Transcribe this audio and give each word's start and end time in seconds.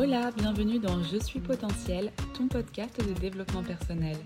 Hola, 0.00 0.30
bienvenue 0.30 0.78
dans 0.78 1.02
Je 1.02 1.18
suis 1.18 1.40
potentiel, 1.40 2.12
ton 2.32 2.46
podcast 2.46 3.04
de 3.04 3.12
développement 3.14 3.64
personnel. 3.64 4.16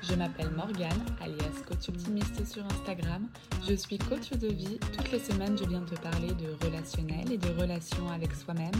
Je 0.00 0.14
m'appelle 0.14 0.48
Morgane, 0.56 1.04
alias 1.20 1.62
coach 1.66 1.90
optimiste 1.90 2.46
sur 2.46 2.64
Instagram. 2.64 3.28
Je 3.68 3.74
suis 3.74 3.98
coach 3.98 4.30
de 4.30 4.48
vie. 4.48 4.78
Toutes 4.96 5.12
les 5.12 5.18
semaines, 5.18 5.58
je 5.58 5.68
viens 5.68 5.82
te 5.82 5.96
parler 5.96 6.28
de 6.28 6.64
relationnel 6.64 7.30
et 7.30 7.36
de 7.36 7.60
relations 7.60 8.08
avec 8.08 8.34
soi-même, 8.34 8.72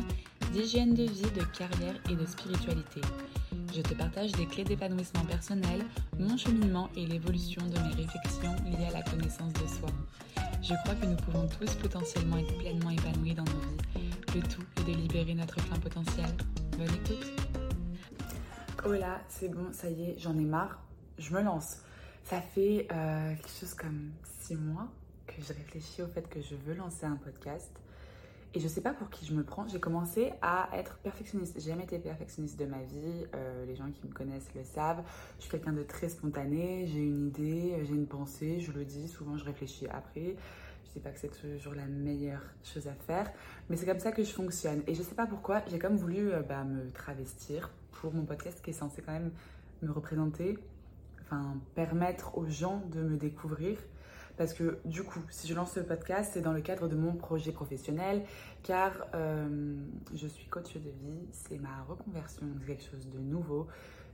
d'hygiène 0.54 0.94
de 0.94 1.02
vie, 1.02 1.30
de 1.36 1.44
carrière 1.54 1.96
et 2.08 2.14
de 2.14 2.24
spiritualité. 2.24 3.02
Je 3.76 3.82
te 3.82 3.92
partage 3.92 4.32
des 4.32 4.46
clés 4.46 4.64
d'épanouissement 4.64 5.26
personnel, 5.26 5.84
mon 6.18 6.38
cheminement 6.38 6.88
et 6.96 7.04
l'évolution 7.04 7.60
de 7.60 7.78
mes 7.80 7.94
réflexions 7.94 8.56
liées 8.64 8.86
à 8.88 8.94
la 8.94 9.02
connaissance 9.02 9.52
de 9.52 9.68
soi. 9.68 9.90
Je 10.62 10.72
crois 10.82 10.94
que 10.94 11.04
nous 11.04 11.16
pouvons 11.16 11.46
tous 11.46 11.74
potentiellement 11.74 12.38
être 12.38 12.56
pleinement 12.56 12.90
épanouis 12.90 13.34
dans 13.34 13.44
nos 13.44 13.60
vies. 13.60 13.87
Le 14.38 14.44
tout 14.44 14.62
est 14.76 14.84
de 14.84 14.92
libérer 14.96 15.34
notre 15.34 15.56
plein 15.66 15.80
potentiel. 15.80 16.30
Bonne 16.76 16.86
écoute. 16.86 17.26
Oh 18.86 18.92
là, 18.92 19.20
c'est 19.28 19.48
bon, 19.48 19.72
ça 19.72 19.90
y 19.90 20.10
est, 20.10 20.18
j'en 20.20 20.38
ai 20.38 20.44
marre. 20.44 20.80
Je 21.18 21.34
me 21.34 21.42
lance. 21.42 21.78
Ça 22.22 22.40
fait 22.40 22.86
euh, 22.92 23.34
quelque 23.34 23.58
chose 23.58 23.74
comme 23.74 24.12
six 24.38 24.54
mois 24.54 24.86
que 25.26 25.42
je 25.42 25.52
réfléchis 25.52 26.02
au 26.02 26.06
fait 26.06 26.28
que 26.28 26.40
je 26.40 26.54
veux 26.54 26.74
lancer 26.74 27.04
un 27.04 27.16
podcast. 27.16 27.80
Et 28.54 28.60
je 28.60 28.68
sais 28.68 28.80
pas 28.80 28.92
pour 28.92 29.10
qui 29.10 29.26
je 29.26 29.34
me 29.34 29.42
prends. 29.42 29.66
J'ai 29.66 29.80
commencé 29.80 30.32
à 30.40 30.68
être 30.72 30.98
perfectionniste. 30.98 31.54
J'ai 31.56 31.70
jamais 31.70 31.82
été 31.82 31.98
perfectionniste 31.98 32.60
de 32.60 32.66
ma 32.66 32.82
vie. 32.84 33.26
Euh, 33.34 33.66
les 33.66 33.74
gens 33.74 33.90
qui 33.90 34.06
me 34.06 34.12
connaissent 34.12 34.54
le 34.54 34.62
savent. 34.62 35.02
Je 35.38 35.42
suis 35.42 35.50
quelqu'un 35.50 35.72
de 35.72 35.82
très 35.82 36.08
spontané. 36.08 36.86
J'ai 36.86 37.00
une 37.00 37.26
idée, 37.26 37.74
j'ai 37.82 37.94
une 37.94 38.06
pensée. 38.06 38.60
Je 38.60 38.70
le 38.70 38.84
dis. 38.84 39.08
Souvent, 39.08 39.36
je 39.36 39.44
réfléchis 39.44 39.88
après. 39.88 40.36
Je 40.88 40.94
sais 40.94 41.00
pas 41.00 41.10
que 41.10 41.18
c'est 41.18 41.40
toujours 41.40 41.74
la 41.74 41.86
meilleure 41.86 42.42
chose 42.64 42.86
à 42.88 42.94
faire, 42.94 43.30
mais 43.68 43.76
c'est 43.76 43.86
comme 43.86 43.98
ça 43.98 44.12
que 44.12 44.24
je 44.24 44.32
fonctionne. 44.32 44.82
Et 44.86 44.94
je 44.94 45.02
sais 45.02 45.14
pas 45.14 45.26
pourquoi. 45.26 45.62
J'ai 45.68 45.78
comme 45.78 45.96
voulu 45.96 46.32
euh, 46.32 46.42
bah, 46.42 46.64
me 46.64 46.90
travestir 46.90 47.70
pour 47.92 48.12
mon 48.14 48.24
podcast 48.24 48.60
qui 48.62 48.70
est 48.70 48.74
censé 48.74 49.02
quand 49.02 49.12
même 49.12 49.30
me 49.82 49.92
représenter, 49.92 50.58
enfin 51.22 51.56
permettre 51.74 52.36
aux 52.36 52.46
gens 52.46 52.82
de 52.90 53.00
me 53.02 53.16
découvrir 53.16 53.78
parce 54.38 54.54
que 54.54 54.78
du 54.84 55.02
coup, 55.02 55.20
si 55.30 55.48
je 55.48 55.54
lance 55.54 55.72
ce 55.72 55.80
podcast, 55.80 56.30
c'est 56.32 56.40
dans 56.40 56.52
le 56.52 56.60
cadre 56.60 56.86
de 56.86 56.94
mon 56.94 57.12
projet 57.12 57.50
professionnel, 57.50 58.24
car 58.62 58.92
euh, 59.14 59.76
je 60.14 60.28
suis 60.28 60.46
coach 60.46 60.74
de 60.74 60.78
vie, 60.78 61.26
c'est 61.32 61.58
ma 61.58 61.82
reconversion, 61.88 62.46
c'est 62.60 62.66
quelque 62.66 62.88
chose 62.88 63.08
de 63.10 63.18
nouveau. 63.18 63.66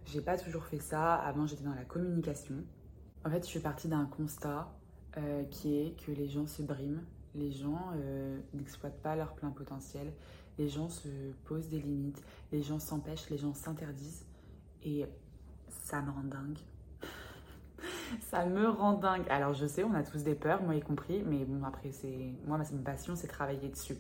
J'ai 0.06 0.22
pas 0.22 0.38
toujours 0.38 0.64
fait 0.64 0.80
ça, 0.80 1.14
avant 1.14 1.46
j'étais 1.46 1.64
dans 1.64 1.74
la 1.74 1.84
communication. 1.84 2.54
En 3.27 3.30
fait, 3.30 3.40
je 3.40 3.48
suis 3.48 3.60
partie 3.60 3.86
d'un 3.86 4.06
constat 4.06 4.66
euh, 5.16 5.44
qui 5.44 5.78
est 5.78 6.00
que 6.04 6.12
les 6.12 6.28
gens 6.28 6.46
se 6.46 6.62
briment, 6.62 7.02
les 7.34 7.50
gens 7.50 7.90
euh, 7.94 8.38
n'exploitent 8.52 9.00
pas 9.02 9.16
leur 9.16 9.34
plein 9.34 9.50
potentiel, 9.50 10.12
les 10.58 10.68
gens 10.68 10.88
se 10.88 11.08
posent 11.44 11.68
des 11.68 11.80
limites, 11.80 12.22
les 12.52 12.62
gens 12.62 12.78
s'empêchent, 12.78 13.30
les 13.30 13.38
gens 13.38 13.54
s'interdisent, 13.54 14.26
et 14.84 15.06
ça 15.68 16.02
me 16.02 16.10
rend 16.10 16.24
dingue 16.24 16.58
ça 18.20 18.46
me 18.46 18.68
rend 18.68 18.94
dingue. 18.94 19.24
Alors 19.28 19.54
je 19.54 19.66
sais, 19.66 19.84
on 19.84 19.94
a 19.94 20.02
tous 20.02 20.22
des 20.22 20.34
peurs, 20.34 20.62
moi 20.62 20.74
y 20.74 20.80
compris, 20.80 21.22
mais 21.24 21.44
bon 21.44 21.64
après 21.64 21.92
c'est 21.92 22.32
moi 22.46 22.58
ma 22.58 22.64
passion, 22.84 23.16
c'est 23.16 23.26
travailler 23.26 23.68
dessus. 23.68 23.96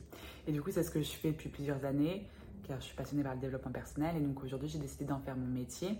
Et 0.46 0.52
du 0.52 0.62
coup 0.62 0.70
c'est 0.70 0.82
ce 0.82 0.90
que 0.90 1.02
je 1.02 1.10
fais 1.10 1.32
depuis 1.32 1.48
plusieurs 1.48 1.84
années, 1.84 2.28
car 2.66 2.80
je 2.80 2.86
suis 2.86 2.96
passionnée 2.96 3.22
par 3.22 3.34
le 3.34 3.40
développement 3.40 3.72
personnel 3.72 4.16
et 4.16 4.20
donc 4.20 4.42
aujourd'hui 4.42 4.68
j'ai 4.68 4.78
décidé 4.78 5.04
d'en 5.04 5.20
faire 5.20 5.36
mon 5.36 5.46
métier. 5.46 5.98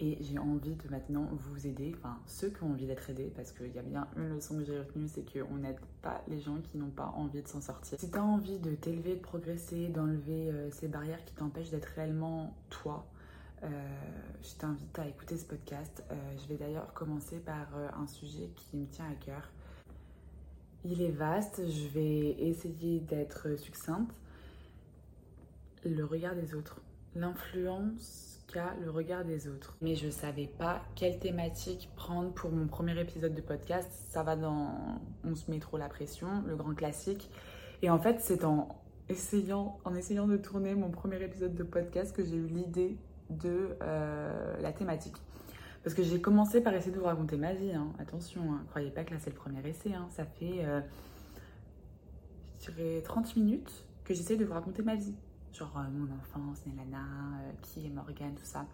Et 0.00 0.18
j'ai 0.20 0.38
envie 0.38 0.74
de 0.74 0.88
maintenant 0.90 1.28
vous 1.30 1.66
aider, 1.68 1.94
enfin 1.96 2.18
ceux 2.26 2.48
qui 2.48 2.64
ont 2.64 2.72
envie 2.72 2.86
d'être 2.86 3.08
aidés, 3.10 3.32
parce 3.36 3.52
qu'il 3.52 3.72
y 3.72 3.78
a 3.78 3.82
bien 3.82 4.08
une 4.16 4.28
leçon 4.34 4.58
que 4.58 4.64
j'ai 4.64 4.78
retenue, 4.78 5.06
c'est 5.06 5.24
qu'on 5.24 5.56
n'aide 5.58 5.78
pas 6.02 6.20
les 6.26 6.40
gens 6.40 6.60
qui 6.60 6.78
n'ont 6.78 6.90
pas 6.90 7.12
envie 7.16 7.42
de 7.42 7.46
s'en 7.46 7.60
sortir. 7.60 8.00
Si 8.00 8.10
tu 8.10 8.18
as 8.18 8.24
envie 8.24 8.58
de 8.58 8.74
t'élever, 8.74 9.14
de 9.14 9.20
progresser, 9.20 9.88
d'enlever 9.88 10.50
euh, 10.50 10.68
ces 10.72 10.88
barrières 10.88 11.24
qui 11.24 11.34
t'empêchent 11.34 11.70
d'être 11.70 11.88
réellement 11.94 12.56
toi, 12.70 13.06
euh, 13.62 13.68
je 14.42 14.54
t'invite 14.58 14.98
à 14.98 15.06
écouter 15.06 15.36
ce 15.36 15.44
podcast. 15.44 16.02
Euh, 16.10 16.14
je 16.42 16.48
vais 16.48 16.56
d'ailleurs 16.56 16.92
commencer 16.92 17.38
par 17.38 17.68
un 17.96 18.06
sujet 18.08 18.50
qui 18.56 18.76
me 18.76 18.86
tient 18.86 19.06
à 19.08 19.14
cœur. 19.14 19.48
Il 20.84 21.02
est 21.02 21.12
vaste, 21.12 21.62
je 21.66 21.86
vais 21.88 22.30
essayer 22.30 22.98
d'être 22.98 23.56
succincte. 23.56 24.10
Le 25.84 26.04
regard 26.04 26.34
des 26.34 26.54
autres, 26.54 26.80
l'influence 27.14 28.33
le 28.82 28.90
regard 28.90 29.24
des 29.24 29.48
autres. 29.48 29.76
Mais 29.80 29.96
je 29.96 30.08
savais 30.08 30.46
pas 30.46 30.82
quelle 30.94 31.18
thématique 31.18 31.90
prendre 31.96 32.32
pour 32.32 32.50
mon 32.50 32.66
premier 32.66 32.98
épisode 33.00 33.34
de 33.34 33.40
podcast. 33.40 33.90
Ça 34.10 34.22
va 34.22 34.36
dans 34.36 35.00
On 35.24 35.34
se 35.34 35.50
met 35.50 35.58
trop 35.58 35.76
la 35.76 35.88
pression, 35.88 36.42
le 36.46 36.56
grand 36.56 36.74
classique. 36.74 37.30
Et 37.82 37.90
en 37.90 37.98
fait, 37.98 38.20
c'est 38.20 38.44
en 38.44 38.68
essayant, 39.08 39.78
en 39.84 39.94
essayant 39.94 40.26
de 40.26 40.36
tourner 40.36 40.74
mon 40.74 40.90
premier 40.90 41.22
épisode 41.22 41.54
de 41.54 41.62
podcast 41.62 42.14
que 42.14 42.24
j'ai 42.24 42.36
eu 42.36 42.46
l'idée 42.46 42.96
de 43.30 43.76
euh, 43.82 44.60
la 44.60 44.72
thématique. 44.72 45.16
Parce 45.82 45.94
que 45.94 46.02
j'ai 46.02 46.20
commencé 46.20 46.62
par 46.62 46.72
essayer 46.74 46.92
de 46.92 46.98
vous 46.98 47.04
raconter 47.04 47.36
ma 47.36 47.52
vie. 47.52 47.72
Hein. 47.72 47.92
Attention, 47.98 48.40
hein. 48.52 48.62
croyez 48.70 48.90
pas 48.90 49.04
que 49.04 49.12
là 49.12 49.18
c'est 49.20 49.30
le 49.30 49.36
premier 49.36 49.66
essai. 49.68 49.92
Hein. 49.92 50.06
Ça 50.10 50.24
fait, 50.24 50.64
euh, 50.64 50.80
je 52.60 52.70
dirais, 52.70 53.02
30 53.02 53.36
minutes 53.36 53.84
que 54.04 54.14
j'essaie 54.14 54.36
de 54.36 54.44
vous 54.44 54.54
raconter 54.54 54.82
ma 54.82 54.94
vie. 54.94 55.14
Genre 55.54 55.72
euh, 55.76 55.90
mon 55.90 56.12
enfance, 56.14 56.66
Nélana, 56.66 57.06
qui 57.62 57.86
est 57.86 57.90
Morgane, 57.90 58.34
tout 58.34 58.44
ça. 58.44 58.66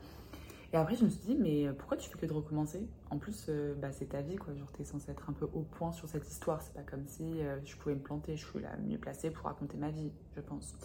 Et 0.72 0.76
après, 0.76 0.96
je 0.96 1.04
me 1.04 1.10
suis 1.10 1.20
dit, 1.20 1.36
mais 1.36 1.68
pourquoi 1.76 1.96
tu 1.96 2.08
fais 2.08 2.18
que 2.18 2.26
de 2.26 2.32
recommencer? 2.32 2.80
En 3.10 3.18
plus, 3.18 3.50
bah, 3.80 3.92
c'est 3.92 4.06
ta 4.06 4.22
vie, 4.22 4.36
quoi. 4.36 4.54
Genre, 4.54 4.70
t'es 4.70 4.84
censé 4.84 5.10
être 5.10 5.28
un 5.28 5.32
peu 5.32 5.48
au 5.52 5.62
point 5.62 5.90
sur 5.92 6.08
cette 6.08 6.28
histoire. 6.28 6.62
C'est 6.62 6.74
pas 6.74 6.82
comme 6.82 7.06
si 7.08 7.40
je 7.64 7.76
pouvais 7.76 7.96
me 7.96 8.00
planter. 8.00 8.36
Je 8.36 8.46
suis 8.46 8.60
la 8.60 8.76
mieux 8.76 8.98
placée 8.98 9.30
pour 9.30 9.46
raconter 9.46 9.76
ma 9.76 9.90
vie, 9.90 10.12
je 10.36 10.40
pense. 10.40 10.76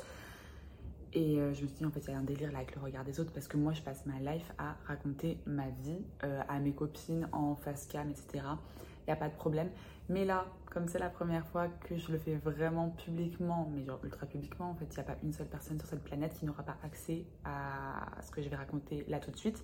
Et 1.16 1.40
euh, 1.40 1.54
je 1.54 1.62
me 1.62 1.68
suis 1.68 1.78
dit, 1.78 1.86
en 1.86 1.92
fait, 1.92 2.02
il 2.02 2.12
y 2.12 2.14
a 2.14 2.18
un 2.18 2.24
délire 2.24 2.52
là 2.52 2.58
avec 2.58 2.76
le 2.76 2.82
regard 2.82 3.06
des 3.06 3.22
autres 3.22 3.32
parce 3.32 3.48
que 3.48 3.56
moi, 3.56 3.72
je 3.72 3.82
passe 3.82 4.06
ma 4.06 4.20
life 4.20 4.52
à 4.58 4.76
raconter 4.86 5.40
ma 5.46 5.70
vie 5.70 6.04
euh, 6.26 6.42
à 6.50 6.60
mes 6.60 6.74
copines 6.74 7.30
en 7.32 7.56
face 7.56 7.88
cam, 7.88 8.10
etc. 8.10 8.26
Il 8.34 9.08
n'y 9.08 9.14
a 9.14 9.16
pas 9.16 9.30
de 9.30 9.36
problème. 9.36 9.70
Mais 10.10 10.26
là, 10.26 10.46
comme 10.66 10.90
c'est 10.90 11.00
la 11.00 11.10
première 11.10 11.48
fois 11.48 11.70
que 11.70 11.96
je 11.96 12.12
le 12.12 12.18
fais 12.18 12.36
vraiment 12.36 12.90
publiquement, 12.90 13.72
mais 13.74 13.86
genre 13.86 14.00
ultra 14.04 14.26
publiquement, 14.26 14.70
en 14.72 14.76
fait, 14.76 14.88
il 14.92 14.94
n'y 14.94 15.00
a 15.00 15.04
pas 15.04 15.16
une 15.24 15.32
seule 15.32 15.48
personne 15.48 15.80
sur 15.80 15.88
cette 15.88 16.04
planète 16.04 16.34
qui 16.34 16.46
n'aura 16.46 16.64
pas 16.64 16.76
accès 16.84 17.24
à 17.46 18.12
ce 18.22 18.30
que 18.30 18.42
je 18.42 18.50
vais 18.50 18.58
raconter 18.58 19.06
là 19.08 19.20
tout 19.20 19.32
de 19.32 19.38
suite. 19.38 19.64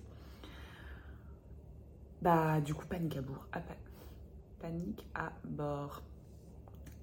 Bah, 2.22 2.62
du 2.62 2.72
coup, 2.72 2.86
panique 2.86 3.18
à 3.18 3.20
bord. 3.20 3.46
Ah, 3.52 3.60
panique 4.58 5.06
à 5.14 5.32
bord. 5.44 6.02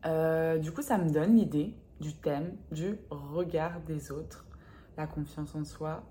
Euh, 0.08 0.58
du 0.58 0.72
coup, 0.72 0.82
ça 0.82 0.98
me 0.98 1.12
donne 1.12 1.36
l'idée 1.36 1.76
du 2.00 2.14
thème 2.14 2.56
du 2.72 2.98
regard 3.10 3.82
des 3.82 4.12
autres, 4.12 4.46
la 4.98 5.08
confiance 5.08 5.54
en 5.56 5.64
soi, 5.66 6.04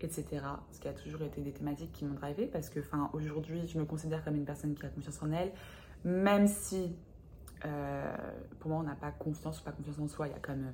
etc. 0.00 0.24
Ce 0.70 0.80
qui 0.80 0.88
a 0.88 0.92
toujours 0.92 1.22
été 1.22 1.40
des 1.40 1.52
thématiques 1.52 1.92
qui 1.92 2.04
m'ont 2.04 2.14
drivé 2.14 2.46
parce 2.46 2.70
que 2.70 2.80
enfin, 2.80 3.10
aujourd'hui, 3.12 3.66
je 3.66 3.78
me 3.78 3.84
considère 3.84 4.24
comme 4.24 4.36
une 4.36 4.44
personne 4.44 4.74
qui 4.74 4.84
a 4.86 4.88
confiance 4.88 5.22
en 5.22 5.32
elle, 5.32 5.52
même 6.04 6.46
si 6.46 6.96
euh, 7.64 8.16
pour 8.60 8.70
moi, 8.70 8.80
on 8.80 8.84
n'a 8.84 8.94
pas 8.94 9.10
confiance 9.10 9.60
ou 9.60 9.64
pas 9.64 9.72
confiance 9.72 9.98
en 9.98 10.08
soi. 10.08 10.28
Il 10.28 10.32
y 10.32 10.36
a 10.36 10.38
comme 10.38 10.72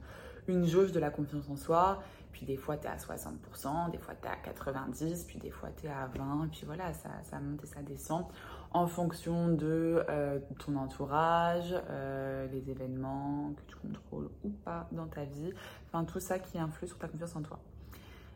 une 0.49 0.67
jauge 0.67 0.93
de 0.93 1.01
la 1.01 1.11
confiance 1.11 1.49
en 1.49 1.57
soi. 1.57 2.03
Puis 2.33 2.45
des 2.45 2.57
fois, 2.57 2.77
tu 2.77 2.87
es 2.87 2.91
à 2.91 2.97
60%, 2.97 3.93
des 3.93 3.99
fois, 3.99 4.15
tu 4.21 4.27
es 4.27 4.31
à 4.31 4.37
90%, 4.53 5.27
puis 5.27 5.39
des 5.39 5.51
fois, 5.51 5.71
tu 5.77 5.87
es 5.87 5.91
à 5.91 6.09
20%. 6.09 6.49
Puis 6.49 6.63
voilà, 6.67 6.93
ça, 6.93 7.11
ça 7.23 7.39
monte 7.39 7.63
et 7.63 7.67
ça 7.67 7.81
descend 7.83 8.27
en 8.73 8.89
fonction 8.89 9.51
de 9.51 10.05
euh, 10.09 10.41
ton 10.59 10.75
entourage, 10.75 11.73
euh, 11.91 12.49
les 12.49 12.71
événements 12.71 13.53
que 13.57 13.63
tu 13.71 13.77
contrôles 13.77 14.31
ou 14.43 14.51
pas 14.51 14.89
dans 14.91 15.07
ta 15.07 15.25
vie. 15.25 15.53
Enfin, 15.87 16.05
tout 16.05 16.19
ça 16.19 16.41
qui 16.41 16.59
influe 16.59 16.89
sur 16.89 16.99
ta 16.99 17.07
confiance 17.07 17.37
en 17.37 17.43
toi. 17.43 17.61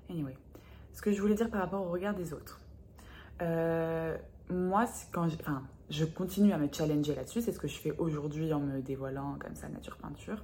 Anyway, 0.09 0.37
ce 0.93 1.03
que 1.03 1.11
je 1.11 1.21
voulais 1.21 1.35
dire 1.35 1.51
par 1.51 1.61
rapport 1.61 1.85
au 1.85 1.91
regard 1.91 2.15
des 2.15 2.33
autres. 2.33 2.61
Moi, 4.51 4.87
quand 5.13 5.27
enfin, 5.27 5.63
je 5.91 6.05
continue 6.05 6.53
à 6.53 6.59
me 6.59 6.69
challenger 6.71 7.15
là-dessus, 7.15 7.41
c'est 7.41 7.53
ce 7.53 7.59
que 7.59 7.69
je 7.69 7.79
fais 7.79 7.93
aujourd'hui 7.99 8.53
en 8.53 8.61
me 8.61 8.81
dévoilant 8.81 9.37
comme 9.39 9.55
ça, 9.55 9.69
nature 9.69 9.97
peinture. 9.97 10.43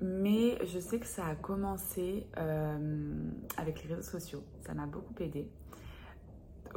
Mais 0.00 0.58
je 0.66 0.78
sais 0.78 0.98
que 0.98 1.06
ça 1.06 1.26
a 1.26 1.34
commencé 1.34 2.26
avec 3.56 3.82
les 3.82 3.94
réseaux 3.94 4.10
sociaux. 4.10 4.42
Ça 4.66 4.74
m'a 4.74 4.86
beaucoup 4.86 5.14
aidé. 5.20 5.48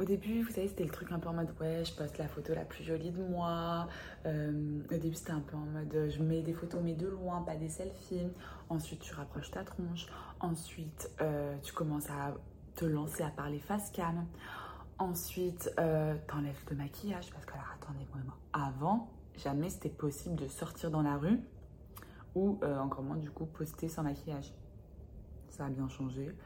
Au 0.00 0.04
début, 0.04 0.42
vous 0.42 0.50
savez, 0.50 0.66
c'était 0.66 0.84
le 0.84 0.90
truc 0.90 1.12
un 1.12 1.18
peu 1.18 1.28
en 1.28 1.34
mode 1.34 1.50
ouais, 1.60 1.84
je 1.84 1.92
poste 1.92 2.16
la 2.16 2.26
photo 2.26 2.54
la 2.54 2.64
plus 2.64 2.82
jolie 2.82 3.10
de 3.10 3.22
moi. 3.22 3.86
Euh, 4.24 4.80
au 4.90 4.96
début, 4.96 5.14
c'était 5.14 5.32
un 5.32 5.40
peu 5.40 5.56
en 5.56 5.66
mode 5.66 6.08
je 6.08 6.22
mets 6.22 6.40
des 6.40 6.54
photos 6.54 6.80
mais 6.82 6.94
de 6.94 7.06
loin, 7.06 7.42
pas 7.42 7.56
des 7.56 7.68
selfies. 7.68 8.28
Ensuite, 8.70 9.00
tu 9.00 9.14
rapproches 9.14 9.50
ta 9.50 9.62
tronche. 9.62 10.06
Ensuite, 10.40 11.10
euh, 11.20 11.54
tu 11.62 11.74
commences 11.74 12.08
à 12.08 12.34
te 12.76 12.86
lancer 12.86 13.22
à 13.22 13.28
parler 13.28 13.58
face 13.58 13.90
cam. 13.90 14.24
Ensuite, 15.00 15.72
euh, 15.78 16.14
t'enlèves 16.26 16.62
le 16.70 16.76
maquillage 16.76 17.30
parce 17.30 17.46
que 17.46 17.54
alors 17.54 17.74
attendez 17.74 18.06
moi 18.12 18.36
avant, 18.52 19.08
jamais 19.34 19.70
c'était 19.70 19.88
possible 19.88 20.36
de 20.36 20.46
sortir 20.46 20.90
dans 20.90 21.00
la 21.00 21.16
rue 21.16 21.40
ou 22.34 22.58
euh, 22.62 22.78
encore 22.78 23.02
moins 23.02 23.16
du 23.16 23.30
coup 23.30 23.46
poster 23.46 23.88
sans 23.88 24.02
maquillage. 24.02 24.52
Ça 25.48 25.64
a 25.64 25.70
bien 25.70 25.88
changé. 25.88 26.36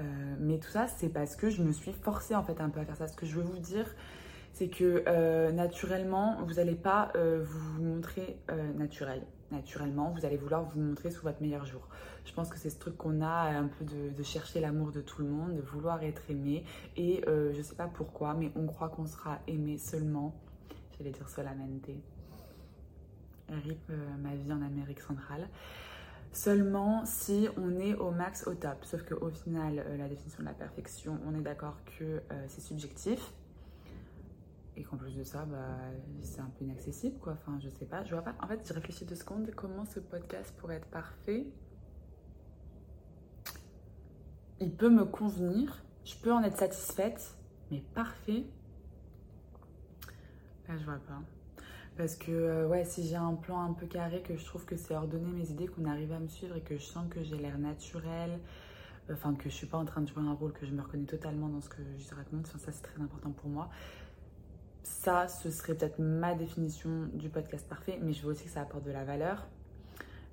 Euh, 0.00 0.36
mais 0.38 0.58
tout 0.58 0.68
ça, 0.68 0.86
c'est 0.86 1.08
parce 1.08 1.34
que 1.34 1.48
je 1.48 1.62
me 1.62 1.72
suis 1.72 1.94
forcée 1.94 2.34
en 2.34 2.42
fait 2.42 2.60
un 2.60 2.68
peu 2.68 2.78
à 2.80 2.84
faire 2.84 2.96
ça. 2.96 3.08
Ce 3.08 3.16
que 3.16 3.24
je 3.24 3.36
veux 3.36 3.42
vous 3.42 3.58
dire, 3.58 3.86
c'est 4.52 4.68
que 4.68 5.50
naturellement, 5.52 6.36
vous 6.44 6.54
n'allez 6.54 6.76
pas 6.76 7.10
vous 7.16 7.82
montrer 7.82 8.38
naturel. 8.76 9.22
Naturellement, 9.54 10.10
vous 10.10 10.24
allez 10.24 10.36
vouloir 10.36 10.64
vous 10.64 10.80
montrer 10.80 11.10
sous 11.10 11.22
votre 11.22 11.40
meilleur 11.40 11.64
jour. 11.64 11.88
Je 12.24 12.32
pense 12.32 12.48
que 12.48 12.58
c'est 12.58 12.70
ce 12.70 12.78
truc 12.78 12.96
qu'on 12.96 13.20
a 13.20 13.50
un 13.50 13.68
peu 13.68 13.84
de, 13.84 14.22
chercher 14.22 14.60
l'amour 14.60 14.92
de 14.92 15.00
tout 15.00 15.22
le 15.22 15.28
monde, 15.28 15.54
de 15.54 15.60
vouloir 15.60 16.02
être 16.02 16.22
aimé. 16.30 16.64
Et 16.96 17.22
euh, 17.28 17.52
je 17.52 17.62
sais 17.62 17.74
pas 17.74 17.86
pourquoi, 17.86 18.34
mais 18.34 18.50
on 18.56 18.66
croit 18.66 18.88
qu'on 18.88 19.06
sera 19.06 19.38
aimé 19.46 19.78
seulement, 19.78 20.34
j'allais 20.98 21.10
dire 21.10 21.28
solamente, 21.28 21.90
RIP 23.48 23.90
euh, 23.90 24.16
ma 24.22 24.34
vie 24.34 24.52
en 24.52 24.62
Amérique 24.62 25.00
centrale, 25.00 25.48
seulement 26.32 27.04
si 27.04 27.48
on 27.58 27.78
est 27.78 27.94
au 27.94 28.10
max 28.10 28.46
au 28.46 28.54
top. 28.54 28.84
Sauf 28.84 29.02
qu'au 29.02 29.30
final, 29.30 29.84
euh, 29.86 29.96
la 29.96 30.08
définition 30.08 30.42
de 30.42 30.48
la 30.48 30.54
perfection, 30.54 31.18
on 31.26 31.38
est 31.38 31.42
d'accord 31.42 31.76
que 31.98 32.22
c'est 32.48 32.62
subjectif 32.62 33.32
et 34.76 34.82
qu'en 34.82 34.96
plus 34.96 35.16
de 35.16 35.22
ça, 35.22 35.44
bah, 35.44 35.78
c'est 36.22 36.40
un 36.40 36.50
peu 36.58 36.64
inaccessible, 36.64 37.18
quoi. 37.18 37.34
Enfin, 37.34 37.58
je 37.60 37.68
sais 37.68 37.86
pas, 37.86 38.04
je 38.04 38.10
vois 38.10 38.22
pas. 38.22 38.34
En 38.42 38.48
fait, 38.48 38.60
j'ai 38.66 38.74
réfléchi 38.74 39.04
deux 39.04 39.14
secondes 39.14 39.50
comment 39.54 39.84
ce 39.84 40.00
podcast 40.00 40.54
pourrait 40.58 40.76
être 40.76 40.88
parfait? 40.88 41.46
Il 44.60 44.74
peut 44.74 44.90
me 44.90 45.04
convenir, 45.04 45.84
je 46.04 46.16
peux 46.16 46.32
en 46.32 46.42
être 46.42 46.56
satisfaite, 46.56 47.36
mais 47.70 47.80
parfait? 47.94 48.44
Là, 50.68 50.76
je 50.76 50.84
vois 50.84 50.98
pas. 50.98 51.20
Parce 51.96 52.16
que, 52.16 52.32
euh, 52.32 52.66
ouais, 52.66 52.84
si 52.84 53.06
j'ai 53.06 53.16
un 53.16 53.34
plan 53.34 53.62
un 53.62 53.72
peu 53.72 53.86
carré, 53.86 54.22
que 54.22 54.36
je 54.36 54.44
trouve 54.44 54.64
que 54.64 54.76
c'est 54.76 54.96
ordonné 54.96 55.30
mes 55.30 55.50
idées, 55.50 55.68
qu'on 55.68 55.84
arrive 55.84 56.12
à 56.12 56.18
me 56.18 56.26
suivre 56.28 56.56
et 56.56 56.62
que 56.62 56.76
je 56.76 56.82
sens 56.82 57.06
que 57.08 57.22
j'ai 57.22 57.36
l'air 57.36 57.58
naturel, 57.58 58.40
enfin, 59.12 59.34
que 59.34 59.48
je 59.48 59.54
suis 59.54 59.66
pas 59.68 59.78
en 59.78 59.84
train 59.84 60.00
de 60.00 60.08
jouer 60.08 60.24
un 60.24 60.32
rôle, 60.32 60.52
que 60.52 60.66
je 60.66 60.72
me 60.72 60.82
reconnais 60.82 61.06
totalement 61.06 61.48
dans 61.48 61.60
ce 61.60 61.68
que 61.68 61.82
je 61.98 62.14
raconte, 62.14 62.48
ça 62.48 62.72
c'est 62.72 62.82
très 62.82 63.00
important 63.00 63.30
pour 63.30 63.48
moi 63.48 63.70
ça, 64.84 65.28
ce 65.28 65.50
serait 65.50 65.74
peut-être 65.74 65.98
ma 65.98 66.34
définition 66.34 67.08
du 67.14 67.30
podcast 67.30 67.66
parfait, 67.68 67.98
mais 68.02 68.12
je 68.12 68.22
veux 68.22 68.32
aussi 68.32 68.44
que 68.44 68.50
ça 68.50 68.60
apporte 68.60 68.84
de 68.84 68.92
la 68.92 69.04
valeur. 69.04 69.48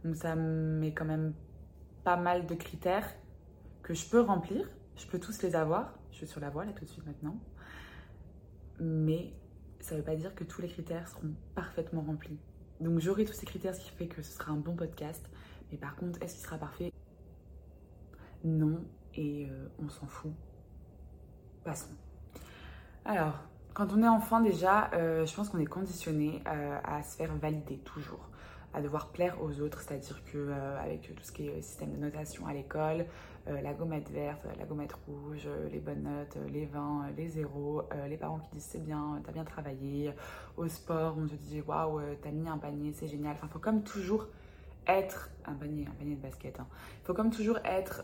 Donc 0.04 0.16
ça 0.16 0.36
met 0.36 0.94
quand 0.94 1.06
même 1.06 1.34
pas 2.04 2.18
mal 2.18 2.46
de 2.46 2.56
critères 2.56 3.08
que 3.82 3.94
je 3.94 4.08
peux 4.08 4.20
remplir. 4.20 4.70
Je 4.98 5.08
peux 5.08 5.20
tous 5.20 5.42
les 5.42 5.56
avoir. 5.56 5.98
Je 6.12 6.18
suis 6.18 6.28
sur 6.28 6.42
la 6.42 6.50
voie 6.50 6.66
là 6.66 6.74
tout 6.74 6.84
de 6.84 6.90
suite 6.90 7.06
maintenant. 7.06 7.40
Mais 8.80 9.34
ça 9.80 9.96
ne 9.96 10.00
veut 10.00 10.06
pas 10.06 10.16
dire 10.16 10.36
que 10.36 10.44
tous 10.44 10.62
les 10.62 10.68
critères 10.68 11.08
seront 11.08 11.34
parfaitement 11.56 12.02
remplis. 12.02 12.40
Donc 12.82 13.00
j'aurai 13.00 13.26
tous 13.26 13.34
ces 13.34 13.46
critères, 13.46 13.74
ce 13.74 13.80
qui 13.80 13.92
fait 13.92 14.08
que 14.08 14.22
ce 14.22 14.32
sera 14.32 14.52
un 14.52 14.58
bon 14.58 14.76
podcast. 14.76 15.26
Mais 15.72 15.78
par 15.78 15.96
contre, 15.96 16.22
est-ce 16.22 16.36
qu'il 16.36 16.44
sera 16.44 16.58
parfait? 16.58 16.92
Non, 18.44 18.84
et 19.16 19.48
euh, 19.50 19.68
on 19.80 19.88
s'en 19.88 20.08
fout. 20.08 20.34
Passons. 21.64 21.96
Alors, 23.06 23.40
quand 23.74 23.94
on 23.94 24.04
est 24.04 24.08
enfant 24.08 24.42
déjà, 24.42 24.90
euh, 24.94 25.26
je 25.26 25.34
pense 25.34 25.50
qu'on 25.50 25.60
est 25.60 25.66
conditionné 25.66 26.42
euh, 26.48 26.78
à 26.84 27.04
se 27.04 27.16
faire 27.16 27.34
valider 27.36 27.78
toujours, 27.78 28.30
à 28.74 28.82
devoir 28.82 29.08
plaire 29.08 29.38
aux 29.42 29.62
autres, 29.62 29.82
c'est-à-dire 29.82 30.24
que 30.26 30.38
euh, 30.38 30.82
avec 30.82 31.02
tout 31.16 31.24
ce 31.24 31.32
qui 31.32 31.48
est 31.48 31.62
système 31.62 31.94
de 31.94 31.98
notation 31.98 32.48
à 32.48 32.54
l'école, 32.54 33.06
la 33.48 33.74
gommette 33.74 34.08
verte, 34.12 34.46
la 34.60 34.66
gommette 34.66 34.94
rouge, 34.94 35.50
les 35.72 35.80
bonnes 35.80 36.04
notes, 36.04 36.38
les 36.54 36.68
20, 36.68 37.08
les 37.18 37.28
zéros, 37.28 37.82
les 38.08 38.16
parents 38.16 38.38
qui 38.38 38.52
disent 38.52 38.68
c'est 38.70 38.84
bien, 38.84 39.20
t'as 39.26 39.32
bien 39.32 39.44
travaillé, 39.44 40.14
au 40.58 40.68
sport 40.68 41.16
on 41.18 41.26
te 41.26 41.34
dit 41.34 41.60
waouh 41.60 42.02
t'as 42.22 42.30
mis 42.30 42.48
un 42.48 42.60
panier, 42.60 42.94
c'est 42.94 43.08
génial. 43.08 43.34
Enfin, 43.34 43.48
faut 43.48 43.58
comme 43.58 43.82
toujours 43.82 44.28
être 44.88 45.30
un 45.46 45.54
panier, 45.54 45.88
un 45.88 45.94
panier 45.94 46.16
de 46.16 46.22
basket. 46.22 46.56
Il 46.58 46.62
hein. 46.62 46.68
faut 47.04 47.14
comme 47.14 47.32
toujours 47.32 47.60
être 47.66 48.04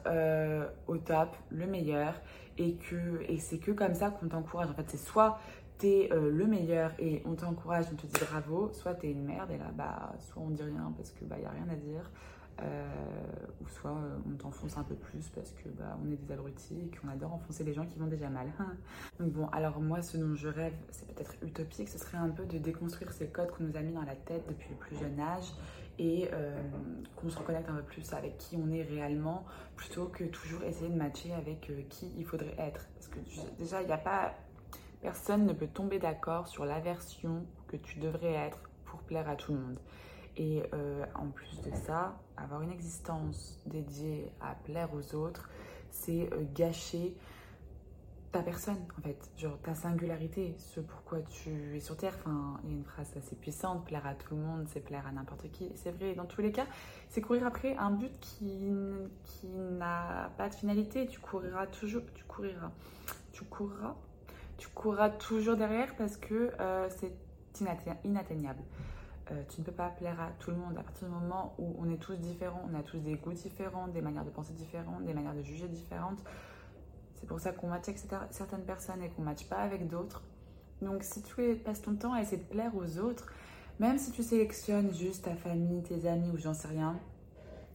au 0.87 0.97
top, 0.97 1.35
le 1.49 1.67
meilleur, 1.67 2.13
et 2.57 2.75
que 2.75 3.21
et 3.27 3.37
c'est 3.37 3.59
que 3.59 3.71
comme 3.71 3.93
ça 3.93 4.09
qu'on 4.09 4.27
t'encourage. 4.27 4.69
En 4.69 4.73
fait, 4.73 4.89
c'est 4.89 4.97
soit 4.97 5.39
t'es 5.77 6.09
euh, 6.11 6.31
le 6.31 6.45
meilleur 6.47 6.91
et 6.99 7.21
on 7.25 7.35
t'encourage, 7.35 7.85
on 7.91 7.95
te 7.95 8.05
dit 8.05 8.25
bravo, 8.29 8.71
soit 8.73 8.95
t'es 8.95 9.11
une 9.11 9.23
merde 9.23 9.51
et 9.51 9.57
là, 9.57 9.71
bah, 9.75 10.13
soit 10.19 10.41
on 10.41 10.49
dit 10.49 10.63
rien 10.63 10.91
parce 10.95 11.11
que 11.11 11.25
bah, 11.25 11.37
y 11.39 11.45
a 11.45 11.49
rien 11.49 11.67
à 11.69 11.75
dire, 11.75 12.09
euh, 12.61 12.87
ou 13.61 13.67
soit 13.67 13.91
euh, 13.91 14.17
on 14.27 14.35
t'enfonce 14.35 14.77
un 14.77 14.83
peu 14.83 14.95
plus 14.95 15.29
parce 15.29 15.51
que 15.51 15.69
bah, 15.69 15.97
on 16.03 16.11
est 16.11 16.15
des 16.15 16.31
abrutis 16.33 16.79
et 16.79 16.97
qu'on 16.97 17.09
adore 17.09 17.33
enfoncer 17.33 17.63
les 17.63 17.73
gens 17.73 17.85
qui 17.85 17.99
vont 17.99 18.07
déjà 18.07 18.29
mal. 18.29 18.47
Donc 19.19 19.31
bon, 19.31 19.47
alors 19.49 19.79
moi, 19.79 20.01
ce 20.01 20.17
dont 20.17 20.33
je 20.33 20.47
rêve, 20.47 20.73
c'est 20.89 21.07
peut-être 21.13 21.35
utopique, 21.43 21.89
ce 21.89 21.99
serait 21.99 22.17
un 22.17 22.29
peu 22.29 22.45
de 22.45 22.57
déconstruire 22.57 23.11
ces 23.11 23.27
codes 23.27 23.51
qu'on 23.51 23.65
nous 23.65 23.77
a 23.77 23.81
mis 23.81 23.93
dans 23.93 24.03
la 24.03 24.15
tête 24.15 24.47
depuis 24.47 24.69
le 24.71 24.77
plus 24.77 24.97
jeune 24.97 25.19
âge 25.19 25.53
et 25.99 26.29
qu'on 27.15 27.29
se 27.29 27.37
reconnecte 27.37 27.69
un 27.69 27.75
peu 27.75 27.83
plus 27.83 28.13
avec 28.13 28.37
qui 28.37 28.55
on 28.55 28.71
est 28.71 28.83
réellement 28.83 29.45
plutôt 29.75 30.05
que 30.05 30.23
toujours 30.25 30.63
essayer 30.63 30.89
de 30.89 30.95
matcher 30.95 31.33
avec 31.33 31.71
qui 31.89 32.11
il 32.17 32.25
faudrait 32.25 32.55
être. 32.59 32.87
Parce 32.93 33.07
que 33.07 33.19
déjà, 33.57 33.81
il 33.81 33.87
n'y 33.87 33.93
a 33.93 33.97
pas 33.97 34.35
Personne 35.01 35.45
ne 35.45 35.53
peut 35.53 35.67
tomber 35.67 35.99
d'accord 35.99 36.47
sur 36.47 36.65
la 36.65 36.79
version 36.79 37.45
que 37.67 37.77
tu 37.77 37.99
devrais 37.99 38.33
être 38.33 38.69
pour 38.85 38.99
plaire 39.01 39.29
à 39.29 39.35
tout 39.35 39.53
le 39.53 39.59
monde. 39.59 39.79
Et 40.37 40.63
euh, 40.73 41.05
en 41.15 41.27
plus 41.27 41.61
de 41.61 41.71
ça, 41.71 42.17
avoir 42.35 42.61
une 42.61 42.71
existence 42.71 43.59
dédiée 43.65 44.31
à 44.41 44.55
plaire 44.55 44.89
aux 44.93 45.15
autres, 45.15 45.49
c'est 45.91 46.29
euh, 46.33 46.43
gâcher 46.53 47.15
ta 48.31 48.41
personne, 48.41 48.77
en 48.97 49.01
fait, 49.01 49.17
genre 49.37 49.57
ta 49.63 49.73
singularité, 49.73 50.55
ce 50.57 50.79
pourquoi 50.79 51.19
tu 51.21 51.75
es 51.75 51.79
sur 51.79 51.95
Terre. 51.95 52.13
Enfin, 52.19 52.59
il 52.63 52.71
y 52.71 52.73
a 52.73 52.77
une 52.77 52.83
phrase 52.83 53.11
assez 53.17 53.35
puissante, 53.35 53.85
plaire 53.85 54.05
à 54.05 54.15
tout 54.15 54.35
le 54.35 54.41
monde, 54.41 54.67
c'est 54.71 54.81
plaire 54.81 55.07
à 55.07 55.11
n'importe 55.11 55.49
qui. 55.51 55.71
C'est 55.75 55.91
vrai, 55.91 56.13
dans 56.13 56.25
tous 56.25 56.41
les 56.41 56.51
cas, 56.51 56.65
c'est 57.09 57.21
courir 57.21 57.45
après 57.45 57.75
un 57.77 57.91
but 57.91 58.11
qui, 58.19 58.71
qui 59.23 59.47
n'a 59.47 60.31
pas 60.37 60.49
de 60.49 60.55
finalité. 60.55 61.07
Tu 61.07 61.19
couriras 61.19 61.67
toujours, 61.67 62.03
tu 62.13 62.25
tu 63.31 63.43
courras 63.43 63.95
tu 64.57 64.67
courras 64.69 65.09
toujours 65.09 65.55
derrière 65.55 65.95
parce 65.95 66.17
que 66.17 66.51
euh, 66.59 66.89
c'est 66.89 67.13
inatteignable. 68.03 68.61
Euh, 69.31 69.43
tu 69.49 69.61
ne 69.61 69.65
peux 69.65 69.71
pas 69.71 69.89
plaire 69.89 70.19
à 70.19 70.29
tout 70.39 70.51
le 70.51 70.57
monde 70.57 70.77
à 70.77 70.83
partir 70.83 71.07
du 71.07 71.13
moment 71.13 71.53
où 71.57 71.75
on 71.79 71.89
est 71.91 71.97
tous 71.97 72.15
différents, 72.15 72.63
on 72.71 72.77
a 72.77 72.81
tous 72.81 72.97
des 72.97 73.15
goûts 73.15 73.33
différents, 73.33 73.87
des 73.87 74.01
manières 74.01 74.25
de 74.25 74.29
penser 74.29 74.53
différentes, 74.53 75.03
des 75.05 75.13
manières 75.13 75.35
de 75.35 75.41
juger 75.41 75.67
différentes. 75.67 76.19
C'est 77.19 77.27
pour 77.27 77.39
ça 77.39 77.51
qu'on 77.51 77.67
match 77.67 77.87
avec 77.87 77.99
certaines 78.31 78.63
personnes 78.63 79.01
et 79.01 79.09
qu'on 79.09 79.21
ne 79.21 79.27
matche 79.27 79.47
pas 79.47 79.57
avec 79.57 79.87
d'autres. 79.87 80.23
Donc 80.81 81.03
si 81.03 81.21
tu 81.23 81.55
passes 81.55 81.81
ton 81.81 81.95
temps 81.95 82.13
à 82.13 82.21
essayer 82.21 82.37
de 82.37 82.47
plaire 82.47 82.75
aux 82.75 82.99
autres, 82.99 83.33
même 83.79 83.97
si 83.97 84.11
tu 84.11 84.23
sélectionnes 84.23 84.93
juste 84.93 85.25
ta 85.25 85.35
famille, 85.35 85.81
tes 85.83 86.07
amis 86.07 86.29
ou 86.31 86.37
j'en 86.37 86.53
sais 86.53 86.67
rien, 86.67 86.99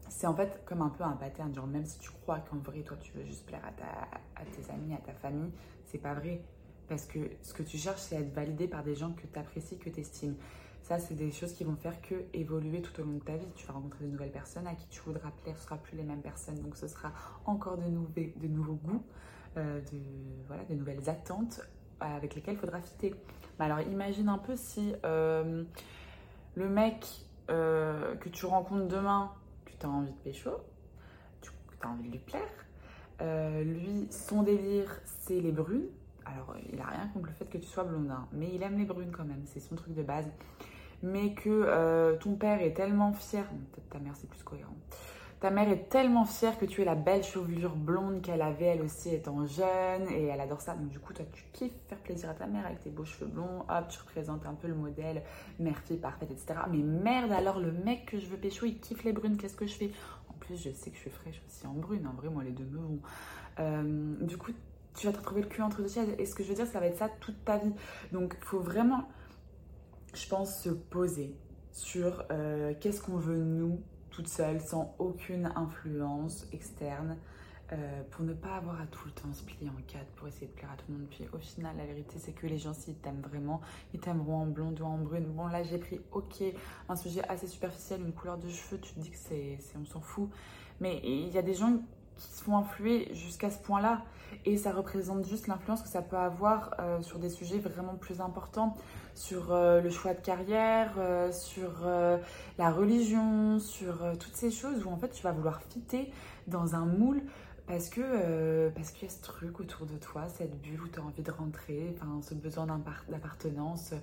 c'est 0.09 0.27
en 0.27 0.35
fait 0.35 0.62
comme 0.65 0.83
un 0.83 0.91
peu 0.91 1.05
un 1.05 1.12
pattern. 1.12 1.53
Genre 1.55 1.67
même 1.67 1.85
si 1.85 1.99
tu 1.99 2.11
crois 2.11 2.39
qu'en 2.39 2.59
vrai 2.59 2.83
toi 2.83 2.97
tu 3.00 3.12
veux 3.12 3.25
juste 3.25 3.47
plaire 3.47 3.62
à, 3.65 4.41
à 4.41 4.44
tes 4.44 4.71
amis, 4.73 4.94
à 4.94 4.99
ta 4.99 5.12
famille, 5.12 5.50
c'est 5.87 5.99
pas 5.99 6.15
vrai. 6.15 6.43
Parce 6.89 7.06
que 7.06 7.19
ce 7.43 7.55
que 7.55 7.62
tu 7.62 7.79
cherches, 7.79 8.00
c'est 8.00 8.17
être 8.17 8.35
validé 8.35 8.69
par 8.69 8.83
des 8.83 8.94
gens 8.94 9.12
que 9.12 9.27
tu 9.27 9.39
apprécies, 9.39 9.79
que 9.79 9.89
tu 9.89 10.00
estimes. 10.00 10.37
Ça, 10.82 10.99
c'est 10.99 11.14
des 11.14 11.31
choses 11.31 11.52
qui 11.52 11.62
vont 11.64 11.76
faire 11.76 12.00
que 12.02 12.14
évoluer 12.32 12.82
tout 12.82 13.00
au 13.00 13.05
long 13.05 13.14
de 13.14 13.23
ta 13.23 13.37
vie. 13.37 13.46
Tu 13.55 13.67
vas 13.67 13.75
rencontrer 13.75 14.05
de 14.05 14.11
nouvelles 14.11 14.32
personnes 14.32 14.67
à 14.67 14.75
qui 14.75 14.87
tu 14.88 15.00
voudras 15.00 15.31
plaire, 15.43 15.56
ce 15.56 15.64
sera 15.64 15.76
plus 15.76 15.96
les 15.96 16.02
mêmes 16.02 16.23
personnes. 16.23 16.61
Donc, 16.61 16.76
ce 16.76 16.88
sera 16.88 17.12
encore 17.46 17.79
de, 17.79 17.84
de 17.84 18.49
nouveaux 18.49 18.79
goûts, 18.82 19.05
euh, 19.56 19.81
de, 19.81 19.98
voilà, 20.48 20.65
de 20.65 20.74
nouvelles 20.74 21.08
attentes 21.08 21.60
avec 22.01 22.34
lesquelles 22.34 22.55
il 22.55 22.60
faudra 22.60 22.81
fitter. 22.81 23.15
alors, 23.60 23.81
imagine 23.81 24.29
un 24.29 24.39
peu 24.39 24.56
si 24.56 24.93
euh, 25.05 25.62
le 26.56 26.69
mec 26.69 27.27
euh, 27.48 28.17
que 28.17 28.29
tu 28.29 28.44
rencontres 28.46 28.89
demain, 28.89 29.31
que 29.65 29.72
tu 29.79 29.86
as 29.86 29.89
envie 29.89 30.10
de 30.10 30.17
pécho, 30.17 30.51
tu 31.41 31.53
as 31.82 31.89
envie 31.89 32.08
de 32.08 32.12
lui 32.12 32.19
plaire, 32.19 33.62
lui, 33.65 34.08
son 34.10 34.43
délire, 34.43 35.01
c'est 35.05 35.41
les 35.41 35.53
brunes 35.53 35.86
alors 36.24 36.55
il 36.72 36.81
a 36.81 36.86
rien 36.86 37.08
contre 37.12 37.27
le 37.27 37.32
fait 37.32 37.46
que 37.46 37.58
tu 37.58 37.67
sois 37.67 37.84
blondin, 37.84 38.27
mais 38.32 38.51
il 38.55 38.62
aime 38.62 38.79
les 38.79 38.84
brunes 38.84 39.10
quand 39.10 39.24
même, 39.24 39.43
c'est 39.46 39.60
son 39.60 39.74
truc 39.74 39.94
de 39.94 40.03
base. 40.03 40.27
Mais 41.03 41.35
que 41.35 41.49
euh, 41.49 42.17
ton 42.17 42.35
père 42.35 42.63
est 42.63 42.75
tellement 42.75 43.13
fier, 43.13 43.44
peut-être 43.73 43.89
ta 43.91 43.99
mère 43.99 44.15
c'est 44.17 44.29
plus 44.29 44.43
cohérent. 44.43 44.77
Ta 45.41 45.51
mère 45.51 45.69
est 45.69 45.89
tellement 45.89 46.25
fière 46.25 46.56
que 46.56 46.65
tu 46.65 46.82
es 46.82 46.85
la 46.85 46.94
belle 46.94 47.25
chevelure 47.25 47.75
blonde 47.75 48.23
qu'elle 48.23 48.43
avait 48.43 48.67
elle 48.67 48.82
aussi 48.82 49.13
étant 49.13 49.44
jeune 49.44 50.09
et 50.13 50.27
elle 50.27 50.41
adore 50.41 50.61
ça. 50.61 50.75
Donc 50.77 50.89
du 50.89 51.01
coup 51.01 51.13
toi 51.13 51.25
tu 51.32 51.44
kiffes 51.53 51.73
faire 51.89 51.99
plaisir 51.99 52.31
à 52.31 52.35
ta 52.35 52.47
mère 52.47 52.65
avec 52.65 52.81
tes 52.81 52.91
beaux 52.91 53.05
cheveux 53.05 53.27
blonds, 53.27 53.65
hop 53.69 53.89
tu 53.89 53.99
représentes 53.99 54.47
un 54.47 54.55
peu 54.55 54.69
le 54.69 54.75
modèle 54.75 55.23
mère-fille 55.59 55.97
parfaite 55.97 56.31
etc. 56.31 56.61
Mais 56.71 56.79
merde 56.79 57.32
alors 57.32 57.59
le 57.59 57.73
mec 57.73 58.06
que 58.06 58.19
je 58.21 58.27
veux 58.27 58.37
pécho 58.37 58.67
il 58.67 58.79
kiffe 58.79 59.03
les 59.03 59.13
brunes, 59.13 59.37
qu'est-ce 59.37 59.56
que 59.56 59.67
je 59.67 59.75
fais? 59.75 59.91
En 60.29 60.35
plus 60.35 60.56
je 60.56 60.71
sais 60.71 60.91
que 60.91 60.97
je 60.97 61.03
suis 61.03 61.11
fraîche 61.11 61.43
aussi 61.49 61.67
en 61.67 61.73
brune, 61.73 62.06
en 62.06 62.13
vrai 62.13 62.29
moi 62.29 62.44
les 62.44 62.53
deux 62.53 62.65
me 62.65 62.79
vont. 62.79 63.01
Euh, 63.59 64.15
du 64.21 64.37
coup 64.37 64.53
tu 64.97 65.06
vas 65.06 65.13
te 65.13 65.19
retrouver 65.19 65.43
le 65.43 65.49
cul 65.49 65.63
entre 65.63 65.82
deux 65.82 65.89
chaises. 65.89 66.15
Et 66.19 66.27
ce 66.27 66.35
que 66.35 66.43
je 66.43 66.49
veux 66.49 66.55
dire, 66.55 66.67
ça 66.67 66.81
va 66.81 66.87
être 66.87 66.99
ça 66.99 67.09
toute 67.21 67.44
ta 67.44 67.59
vie. 67.59 67.73
Donc, 68.13 68.37
faut 68.41 68.61
vraiment, 68.61 69.09
je 70.14 70.28
pense, 70.28 70.62
se 70.62 70.70
poser 70.70 71.34
sur 71.70 72.24
euh, 72.31 72.74
qu'est-ce 72.81 73.02
qu'on 73.02 73.16
veut 73.16 73.42
nous, 73.42 73.81
toute 74.10 74.28
seule, 74.28 74.60
sans 74.60 74.94
aucune 74.98 75.50
influence 75.56 76.46
externe, 76.52 77.16
euh, 77.72 78.02
pour 78.10 78.24
ne 78.24 78.34
pas 78.34 78.56
avoir 78.56 78.78
à 78.82 78.86
tout 78.86 79.06
le 79.06 79.12
temps 79.12 79.32
se 79.32 79.42
plier 79.42 79.70
en 79.70 79.82
quatre 79.86 80.06
pour 80.16 80.28
essayer 80.28 80.46
de 80.46 80.52
plaire 80.52 80.70
à 80.72 80.76
tout 80.76 80.84
le 80.90 80.98
monde. 80.98 81.06
Puis 81.08 81.26
au 81.32 81.38
final, 81.38 81.74
la 81.78 81.86
vérité, 81.86 82.16
c'est 82.19 82.32
que 82.32 82.46
les 82.46 82.58
gens, 82.58 82.74
s'ils 82.74 82.96
t'aiment 82.96 83.22
vraiment, 83.22 83.62
ils 83.94 84.00
t'aimeront 84.00 84.42
en 84.42 84.46
blonde 84.46 84.78
ou 84.81 84.84
en 84.84 84.98
brune. 84.98 85.24
Bon, 85.24 85.46
là, 85.46 85.62
j'ai 85.62 85.78
pris, 85.78 85.98
ok, 86.12 86.42
un 86.90 86.96
sujet 86.96 87.26
assez 87.28 87.46
superficiel, 87.46 88.02
une 88.02 88.12
couleur 88.12 88.36
de 88.36 88.48
cheveux, 88.50 88.78
tu 88.78 88.92
te 88.92 89.00
dis 89.00 89.10
que 89.10 89.16
c'est, 89.16 89.58
on 89.81 89.86
s'en 89.86 90.00
fout. 90.00 90.28
Mais 90.81 91.00
il 91.02 91.31
y 91.31 91.38
a 91.38 91.42
des 91.42 91.54
gens 91.54 91.78
qui 92.16 92.26
se 92.26 92.42
font 92.44 92.58
influer 92.58 93.08
jusqu'à 93.14 93.50
ce 93.50 93.58
point-là. 93.58 94.04
Et 94.44 94.56
ça 94.56 94.72
représente 94.72 95.27
juste 95.27 95.46
l'influence 95.46 95.82
que 95.82 95.89
ça 95.89 96.03
peut 96.03 96.17
avoir 96.17 96.74
euh, 96.81 97.01
sur 97.03 97.19
des 97.19 97.31
sujets 97.31 97.58
vraiment 97.58 97.94
plus 97.94 98.20
importants, 98.20 98.77
sur 99.15 99.53
euh, 99.53 99.81
le 99.81 99.91
choix 99.91 100.15
de 100.15 100.20
carrière, 100.20 100.94
euh, 100.98 101.31
sur 101.32 101.86
la 102.58 102.70
religion, 102.70 103.58
sur 103.58 104.05
toutes 104.19 104.36
ces 104.36 104.51
choses 104.51 104.84
où 104.84 104.91
en 104.91 104.96
fait 104.96 105.10
tu 105.10 105.22
vas 105.22 105.32
vouloir 105.32 105.60
fitter 105.62 106.10
dans 106.46 106.74
un 106.74 106.84
moule 106.84 107.22
parce 107.67 107.89
que 107.89 108.69
parce 108.70 108.91
qu'il 108.91 109.08
y 109.08 109.10
a 109.10 109.15
ce 109.15 109.22
truc 109.22 109.60
autour 109.60 109.86
de 109.86 109.96
toi, 109.96 110.24
cette 110.29 110.60
bulle 110.60 110.82
où 110.82 110.89
tu 110.89 110.98
as 110.98 111.03
envie 111.03 111.22
de 111.22 111.31
rentrer, 111.31 111.94
ce 112.22 112.34
besoin 112.34 112.67
d'appartenance, 113.08 113.94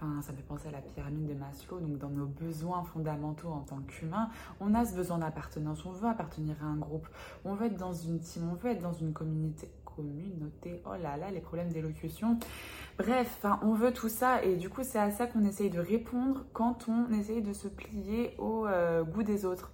Enfin, 0.00 0.20
ça 0.20 0.32
me 0.32 0.36
fait 0.36 0.42
penser 0.42 0.68
à 0.68 0.72
la 0.72 0.80
pyramide 0.80 1.26
de 1.26 1.34
Maslow. 1.34 1.80
Donc, 1.80 1.98
dans 1.98 2.10
nos 2.10 2.26
besoins 2.26 2.82
fondamentaux 2.84 3.48
en 3.48 3.60
tant 3.60 3.78
qu'humain, 3.78 4.28
on 4.60 4.74
a 4.74 4.84
ce 4.84 4.94
besoin 4.94 5.18
d'appartenance. 5.18 5.84
On 5.86 5.90
veut 5.90 6.08
appartenir 6.08 6.56
à 6.62 6.66
un 6.66 6.76
groupe. 6.76 7.08
On 7.44 7.54
veut 7.54 7.66
être 7.66 7.78
dans 7.78 7.94
une 7.94 8.18
team. 8.18 8.48
On 8.50 8.54
veut 8.54 8.70
être 8.70 8.82
dans 8.82 8.92
une 8.92 9.12
communauté. 9.12 9.70
Communauté. 9.84 10.82
Oh 10.84 10.94
là 11.02 11.16
là, 11.16 11.30
les 11.30 11.40
problèmes 11.40 11.70
d'élocution. 11.70 12.38
Bref, 12.98 13.46
on 13.62 13.72
veut 13.72 13.92
tout 13.92 14.10
ça. 14.10 14.44
Et 14.44 14.56
du 14.56 14.68
coup, 14.68 14.82
c'est 14.82 14.98
à 14.98 15.10
ça 15.10 15.26
qu'on 15.26 15.44
essaye 15.44 15.70
de 15.70 15.80
répondre 15.80 16.44
quand 16.52 16.86
on 16.88 17.10
essaye 17.14 17.40
de 17.40 17.54
se 17.54 17.66
plier 17.66 18.34
au 18.38 18.66
euh, 18.66 19.02
goût 19.04 19.22
des 19.22 19.46
autres. 19.46 19.70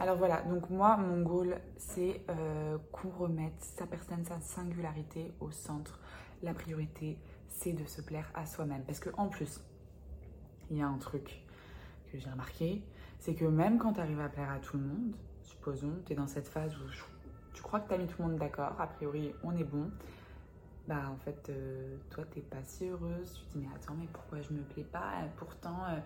Alors 0.00 0.16
voilà, 0.16 0.42
donc 0.42 0.70
moi, 0.70 0.96
mon 0.96 1.22
goal, 1.22 1.60
c'est 1.76 2.22
euh, 2.30 2.78
qu'on 2.92 3.10
remette 3.10 3.60
sa 3.60 3.84
personne, 3.84 4.24
sa 4.24 4.40
singularité 4.40 5.32
au 5.40 5.50
centre. 5.50 5.98
La 6.42 6.54
priorité, 6.54 7.18
c'est 7.48 7.72
de 7.72 7.84
se 7.84 8.00
plaire 8.00 8.30
à 8.34 8.46
soi-même. 8.46 8.82
Parce 8.84 9.00
que 9.00 9.10
en 9.16 9.28
plus, 9.28 9.60
il 10.70 10.78
y 10.78 10.82
a 10.82 10.86
un 10.86 10.98
truc 10.98 11.42
que 12.10 12.18
j'ai 12.18 12.30
remarqué, 12.30 12.82
c'est 13.18 13.34
que 13.34 13.44
même 13.44 13.78
quand 13.78 13.94
tu 13.94 14.00
arrives 14.00 14.20
à 14.20 14.28
plaire 14.28 14.50
à 14.50 14.58
tout 14.58 14.76
le 14.76 14.84
monde, 14.84 15.14
supposons, 15.42 15.94
tu 16.06 16.12
es 16.12 16.16
dans 16.16 16.26
cette 16.26 16.48
phase 16.48 16.74
où 16.76 16.88
tu 17.52 17.62
crois 17.62 17.80
que 17.80 17.88
tu 17.88 17.94
as 17.94 17.98
mis 17.98 18.06
tout 18.06 18.22
le 18.22 18.28
monde 18.28 18.38
d'accord, 18.38 18.80
a 18.80 18.86
priori 18.86 19.32
on 19.42 19.56
est 19.56 19.64
bon, 19.64 19.90
bah 20.86 21.10
en 21.10 21.16
fait, 21.16 21.50
euh, 21.50 21.96
toi 22.10 22.24
t'es 22.24 22.40
pas 22.40 22.62
si 22.64 22.88
heureuse, 22.88 23.34
tu 23.34 23.44
te 23.46 23.58
dis 23.58 23.66
mais 23.66 23.74
attends, 23.74 23.94
mais 23.98 24.08
pourquoi 24.12 24.40
je 24.40 24.52
me 24.52 24.62
plais 24.62 24.84
pas? 24.84 25.12
Pourtant, 25.36 25.84
euh, 25.90 25.98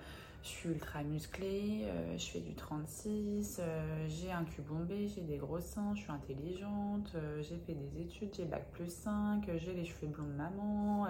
je 0.43 0.49
suis 0.49 0.69
ultra 0.71 1.03
musclée, 1.05 1.85
euh, 1.85 2.19
je 2.19 2.31
fais 2.31 2.41
du 2.41 2.55
36, 2.55 3.61
euh, 3.61 4.07
j'ai 4.09 4.33
un 4.33 4.45
cul 4.45 4.63
bombé, 4.63 5.07
j'ai 5.07 5.21
des 5.21 5.37
gros 5.37 5.61
seins, 5.61 5.95
je 5.95 6.01
suis 6.03 6.11
intelligente, 6.11 7.13
euh, 7.15 7.41
j'ai 7.43 7.57
fait 7.59 7.75
des 7.75 8.01
études, 8.01 8.35
j'ai 8.35 8.45
bac 8.45 8.67
plus 8.73 8.93
5, 8.93 9.49
j'ai 9.57 9.73
les 9.73 9.85
cheveux 9.85 10.09
blonds 10.09 10.27
de 10.27 10.33
maman, 10.33 11.07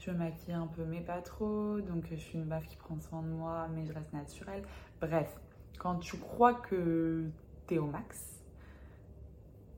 je 0.00 0.10
me 0.10 0.16
maquille 0.16 0.54
un 0.54 0.66
peu 0.66 0.84
mais 0.84 1.00
pas 1.00 1.20
trop, 1.22 1.80
donc 1.80 2.06
je 2.10 2.16
suis 2.16 2.38
une 2.38 2.46
meuf 2.46 2.66
qui 2.66 2.76
prend 2.76 2.98
soin 3.00 3.22
de 3.22 3.28
moi 3.28 3.68
mais 3.72 3.86
je 3.86 3.92
reste 3.92 4.12
naturelle. 4.12 4.64
Bref, 5.00 5.32
quand 5.78 5.96
tu 5.96 6.16
crois 6.16 6.54
que 6.54 7.30
t'es 7.68 7.78
au 7.78 7.86
max 7.86 8.42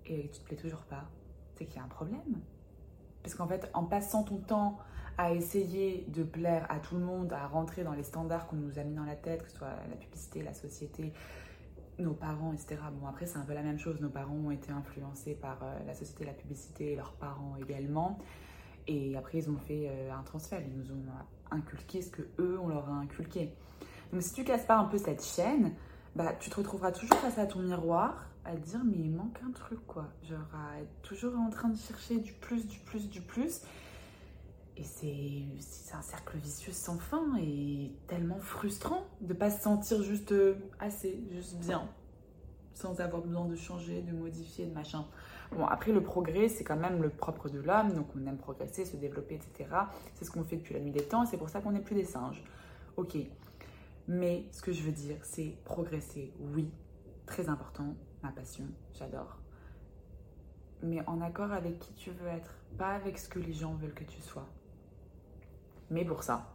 et 0.06 0.28
que 0.28 0.34
tu 0.34 0.40
te 0.40 0.44
plais 0.46 0.56
toujours 0.56 0.82
pas, 0.82 1.04
c'est 1.54 1.66
qu'il 1.66 1.76
y 1.76 1.80
a 1.80 1.84
un 1.84 1.88
problème. 1.88 2.40
Parce 3.22 3.34
qu'en 3.34 3.46
fait, 3.46 3.70
en 3.74 3.84
passant 3.84 4.22
ton 4.22 4.38
temps 4.38 4.78
à 5.18 5.32
essayer 5.32 6.06
de 6.08 6.22
plaire 6.22 6.66
à 6.68 6.78
tout 6.78 6.96
le 6.96 7.04
monde, 7.04 7.32
à 7.32 7.46
rentrer 7.46 7.84
dans 7.84 7.92
les 7.92 8.02
standards 8.02 8.46
qu'on 8.46 8.56
nous 8.56 8.78
a 8.78 8.82
mis 8.82 8.94
dans 8.94 9.04
la 9.04 9.16
tête, 9.16 9.42
que 9.42 9.50
ce 9.50 9.56
soit 9.58 9.76
la 9.88 9.96
publicité, 9.96 10.42
la 10.42 10.54
société, 10.54 11.12
nos 11.98 12.14
parents, 12.14 12.52
etc. 12.52 12.76
Bon, 13.00 13.06
après, 13.06 13.26
c'est 13.26 13.38
un 13.38 13.44
peu 13.44 13.54
la 13.54 13.62
même 13.62 13.78
chose. 13.78 14.00
Nos 14.00 14.08
parents 14.08 14.34
ont 14.34 14.50
été 14.50 14.72
influencés 14.72 15.34
par 15.34 15.58
euh, 15.62 15.78
la 15.86 15.94
société, 15.94 16.24
la 16.24 16.32
publicité, 16.32 16.96
leurs 16.96 17.12
parents 17.12 17.56
également. 17.56 18.18
Et 18.86 19.16
après, 19.16 19.38
ils 19.38 19.50
ont 19.50 19.56
fait 19.56 19.88
euh, 19.88 20.12
un 20.12 20.22
transfert. 20.22 20.60
Ils 20.60 20.76
nous 20.76 20.90
ont 20.90 21.04
inculqué 21.50 22.02
ce 22.02 22.10
que 22.10 22.22
eux, 22.38 22.58
on 22.60 22.68
leur 22.68 22.88
a 22.88 22.94
inculqué. 22.94 23.52
Donc, 24.12 24.22
si 24.22 24.32
tu 24.32 24.44
casses 24.44 24.66
pas 24.66 24.76
un 24.76 24.84
peu 24.84 24.98
cette 24.98 25.24
chaîne, 25.24 25.72
bah, 26.16 26.32
tu 26.38 26.50
te 26.50 26.56
retrouveras 26.56 26.92
toujours 26.92 27.18
face 27.18 27.38
à 27.38 27.46
ton 27.46 27.60
miroir 27.60 28.28
à 28.44 28.56
dire, 28.56 28.80
mais 28.84 28.98
il 28.98 29.10
manque 29.10 29.38
un 29.46 29.52
truc, 29.52 29.86
quoi. 29.86 30.08
Genre, 30.28 30.38
à 30.54 30.80
être 30.80 31.02
toujours 31.02 31.38
en 31.38 31.50
train 31.50 31.68
de 31.68 31.78
chercher 31.78 32.18
du 32.18 32.32
plus, 32.32 32.66
du 32.66 32.78
plus, 32.80 33.08
du 33.08 33.20
plus. 33.20 33.62
Et 34.76 34.82
c'est 34.82 35.94
un 35.94 36.02
cercle 36.02 36.36
vicieux 36.38 36.72
sans 36.72 36.98
fin 36.98 37.36
et 37.40 37.92
tellement 38.08 38.40
frustrant 38.40 39.04
de 39.20 39.32
pas 39.32 39.50
se 39.50 39.62
sentir 39.62 40.02
juste 40.02 40.32
euh, 40.32 40.56
assez, 40.80 41.22
juste 41.30 41.58
bien, 41.58 41.88
sans 42.72 43.00
avoir 43.00 43.22
besoin 43.22 43.44
de 43.44 43.54
changer, 43.54 44.02
de 44.02 44.12
modifier, 44.12 44.66
de 44.66 44.74
machin. 44.74 45.06
Bon, 45.52 45.66
après, 45.66 45.92
le 45.92 46.02
progrès, 46.02 46.48
c'est 46.48 46.64
quand 46.64 46.76
même 46.76 47.00
le 47.00 47.08
propre 47.08 47.48
de 47.48 47.60
l'homme, 47.60 47.92
donc 47.92 48.08
on 48.16 48.26
aime 48.26 48.36
progresser, 48.36 48.84
se 48.84 48.96
développer, 48.96 49.36
etc. 49.36 49.70
C'est 50.14 50.24
ce 50.24 50.32
qu'on 50.32 50.42
fait 50.42 50.56
depuis 50.56 50.74
la 50.74 50.80
nuit 50.80 50.90
des 50.90 51.04
temps, 51.04 51.22
et 51.22 51.26
c'est 51.26 51.36
pour 51.36 51.50
ça 51.50 51.60
qu'on 51.60 51.70
n'est 51.70 51.80
plus 51.80 51.94
des 51.94 52.04
singes. 52.04 52.42
Ok. 52.96 53.16
Mais 54.08 54.46
ce 54.50 54.60
que 54.60 54.72
je 54.72 54.82
veux 54.82 54.92
dire, 54.92 55.16
c'est 55.22 55.56
progresser, 55.64 56.32
oui, 56.40 56.68
très 57.26 57.48
important, 57.48 57.94
ma 58.24 58.30
passion, 58.30 58.64
j'adore. 58.98 59.38
Mais 60.82 61.06
en 61.06 61.20
accord 61.20 61.52
avec 61.52 61.78
qui 61.78 61.92
tu 61.94 62.10
veux 62.10 62.26
être, 62.26 62.56
pas 62.76 62.90
avec 62.90 63.18
ce 63.18 63.28
que 63.28 63.38
les 63.38 63.52
gens 63.52 63.74
veulent 63.74 63.94
que 63.94 64.04
tu 64.04 64.20
sois 64.20 64.48
mais 65.90 66.04
pour 66.04 66.22
ça. 66.22 66.54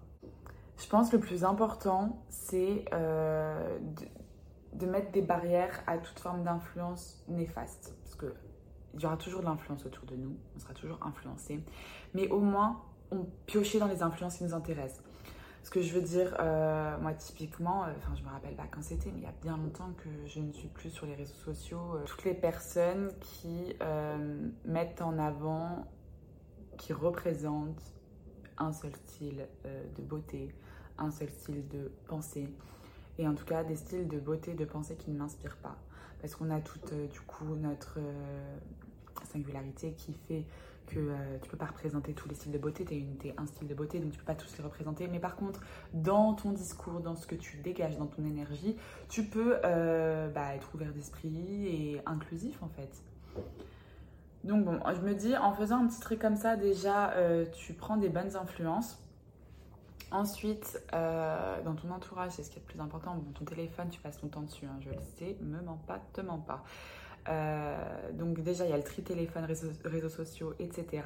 Je 0.80 0.88
pense 0.88 1.10
que 1.10 1.18
le 1.18 1.22
plus 1.22 1.44
important, 1.44 2.24
c'est 2.30 2.86
euh, 2.94 3.80
de, 4.74 4.86
mettre 4.86 5.12
des 5.12 5.22
barrières 5.22 5.84
à 5.88 5.98
toute 5.98 6.20
forme 6.20 6.44
d'influence 6.44 7.24
néfaste. 7.28 7.96
Parce 8.04 8.16
qu'il 8.16 9.02
y 9.02 9.06
aura 9.06 9.18
toujours 9.18 9.42
de 9.42 9.46
l'influence 9.46 9.86
autour 9.86 10.06
de 10.06 10.16
nous, 10.16 10.38
on 10.56 10.60
sera 10.60 10.74
toujours 10.74 11.00
influencé. 11.06 11.64
Mais 12.14 12.30
au 12.30 12.40
moins, 12.40 12.82
on 13.12 13.26
piocher 13.46 13.80
dans 13.80 13.88
les 13.88 14.02
influences 14.04 14.38
qui 14.38 14.46
nous 14.46 14.54
intéressent. 14.54 15.04
Ce 15.64 15.70
que 15.70 15.82
je 15.82 15.94
veux 15.94 16.02
dire, 16.02 16.38
euh, 16.40 16.98
moi 17.00 17.14
typiquement, 17.14 17.84
euh, 17.84 17.88
enfin 17.98 18.16
je 18.16 18.24
me 18.24 18.30
rappelle 18.30 18.56
pas 18.56 18.66
quand 18.72 18.82
c'était, 18.82 19.12
mais 19.12 19.20
il 19.20 19.24
y 19.24 19.28
a 19.28 19.34
bien 19.42 19.58
longtemps 19.58 19.92
que 19.98 20.10
je 20.26 20.40
ne 20.40 20.54
suis 20.54 20.70
plus 20.70 20.90
sur 20.90 21.06
les 21.06 21.16
réseaux 21.16 21.36
sociaux. 21.36 22.00
toutes 22.06 22.24
les 22.24 22.34
personnes 22.34 23.12
qui 23.20 23.76
mettent 24.64 25.02
en 25.02 25.20
avant, 25.20 25.86
qui 26.78 26.94
représentent 26.94 27.99
un 28.60 28.74
seul 28.74 28.92
style 28.96 29.48
euh, 29.66 29.84
de 29.98 30.02
beauté, 30.04 30.54
un 30.98 31.12
seul 31.12 31.30
style 31.30 31.68
de 31.70 31.92
pensée, 32.08 32.48
et 33.18 33.28
en 33.28 33.34
tout 33.34 33.46
cas 33.46 33.64
des 33.64 33.76
styles 33.76 34.08
de 34.08 34.20
beauté, 34.20 34.54
de 34.54 34.66
pensée 34.66 34.96
qui 34.96 35.12
ne 35.12 35.18
m'inspirent 35.18 35.58
pas. 35.58 35.78
Parce 36.22 36.36
qu'on 36.36 36.50
a 36.50 36.60
toute 36.60 36.92
euh, 36.94 37.08
du 37.08 37.22
coup 37.22 37.56
notre 37.56 37.98
euh, 37.98 38.58
singularité 39.32 39.94
qui 39.94 40.14
fait 40.28 40.44
que 40.88 41.14
tu 41.44 41.50
peux 41.52 41.58
pas 41.58 41.68
représenter 41.68 42.14
tous 42.14 42.28
les 42.28 42.34
styles 42.34 42.52
de 42.52 42.58
beauté, 42.58 42.84
tu 42.84 42.96
es, 43.28 43.36
un 43.38 43.46
style 43.46 43.68
de 43.68 43.76
beauté, 43.76 44.00
donc 44.00 44.12
tu 44.12 44.18
peux 44.18 44.26
pas 44.26 44.34
tous 44.34 44.58
les 44.58 44.64
représenter. 44.64 45.08
Mais 45.08 45.20
par 45.20 45.36
contre, 45.36 45.62
dans 45.94 46.34
ton 46.34 46.52
discours, 46.52 47.00
dans 47.00 47.16
ce 47.16 47.28
que 47.28 47.36
tu 47.36 47.58
dégages, 47.58 47.96
dans 47.98 48.08
ton 48.08 48.26
énergie, 48.26 48.76
tu 49.08 49.24
peux 49.24 49.58
bah, 49.62 50.56
être 50.56 50.74
ouvert 50.74 50.92
d'esprit 50.92 51.68
et 51.68 52.02
inclusif 52.08 52.64
en 52.64 52.70
fait. 52.70 53.04
Donc 54.44 54.64
bon, 54.64 54.80
je 54.94 55.02
me 55.02 55.14
dis, 55.14 55.36
en 55.36 55.54
faisant 55.54 55.84
un 55.84 55.88
petit 55.88 56.00
truc 56.00 56.20
comme 56.20 56.36
ça, 56.36 56.56
déjà, 56.56 57.12
euh, 57.12 57.46
tu 57.54 57.74
prends 57.74 57.98
des 57.98 58.10
bonnes 58.10 58.36
influences. 58.36 58.98
Ensuite, 60.12 60.82
euh, 60.94 61.62
dans 61.62 61.76
ton 61.76 61.92
entourage, 61.92 62.32
c'est 62.32 62.44
ce 62.44 62.50
qui 62.50 62.58
est 62.58 62.62
le 62.62 62.66
plus 62.66 62.80
important. 62.80 63.16
Bon, 63.16 63.32
ton 63.32 63.46
téléphone, 63.46 63.90
tu 63.90 64.00
passes 64.00 64.18
ton 64.18 64.28
temps 64.28 64.42
dessus, 64.42 64.66
hein, 64.66 64.80
je 64.80 64.90
le 64.90 64.96
sais, 65.18 65.38
me 65.42 65.62
mens 65.62 65.80
pas, 65.86 66.00
te 66.14 66.22
mens 66.22 66.40
pas. 66.40 66.64
Euh, 67.28 68.12
donc 68.14 68.40
déjà, 68.40 68.66
il 68.66 68.72
y 68.72 68.74
a 68.74 68.78
le 68.78 68.84
tri 68.84 69.04
téléphone, 69.04 69.46
réseaux, 69.84 70.10
sociaux, 70.10 70.54
etc. 70.58 71.04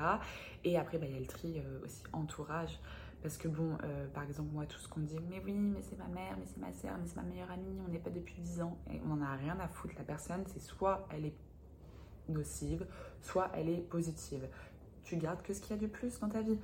Et 0.63 0.77
après, 0.77 0.99
bah, 0.99 1.07
il 1.07 1.13
y 1.13 1.17
a 1.17 1.19
le 1.19 1.25
tri 1.25 1.61
aussi 1.83 2.03
entourage. 2.13 2.79
Parce 3.23 3.37
que 3.37 3.47
bon, 3.47 3.77
par 4.13 4.23
exemple, 4.23 4.49
moi, 4.51 4.65
tout 4.65 4.79
ce 4.79 4.87
qu'on 4.89 4.99
dit, 4.99 5.17
mais 5.29 5.41
oui, 5.45 5.53
mais 5.53 5.81
c'est 5.81 5.97
ma 5.97 6.07
mère, 6.07 6.35
mais 6.37 6.45
c'est 6.45 6.59
ma 6.59 6.73
soeur, 6.73 6.97
mais 6.99 7.07
c'est 7.07 7.15
ma 7.15 7.23
meilleure 7.23 7.51
amie, 7.51 7.79
on 7.85 7.89
n'est 7.89 7.99
pas 7.99 8.09
depuis 8.09 8.35
10 8.35 8.61
ans. 8.61 8.77
Et 8.91 9.01
on 9.05 9.15
n'en 9.15 9.25
a 9.25 9.35
rien 9.35 9.57
à 9.61 9.67
foutre. 9.69 9.95
La 9.97 10.03
personne, 10.03 10.43
c'est 10.47 10.61
soit 10.61 11.07
elle 11.09 11.25
est 11.25 11.35
nocive, 12.29 12.85
soit 13.21 13.49
elle 13.55 13.69
est 13.69 13.81
positive. 13.89 14.47
Tu 15.03 15.17
gardes 15.17 15.41
que 15.41 15.53
ce 15.53 15.61
qu'il 15.61 15.75
y 15.75 15.79
a 15.79 15.81
de 15.81 15.87
plus 15.87 16.19
dans 16.19 16.29
ta 16.29 16.41
vie. 16.41 16.57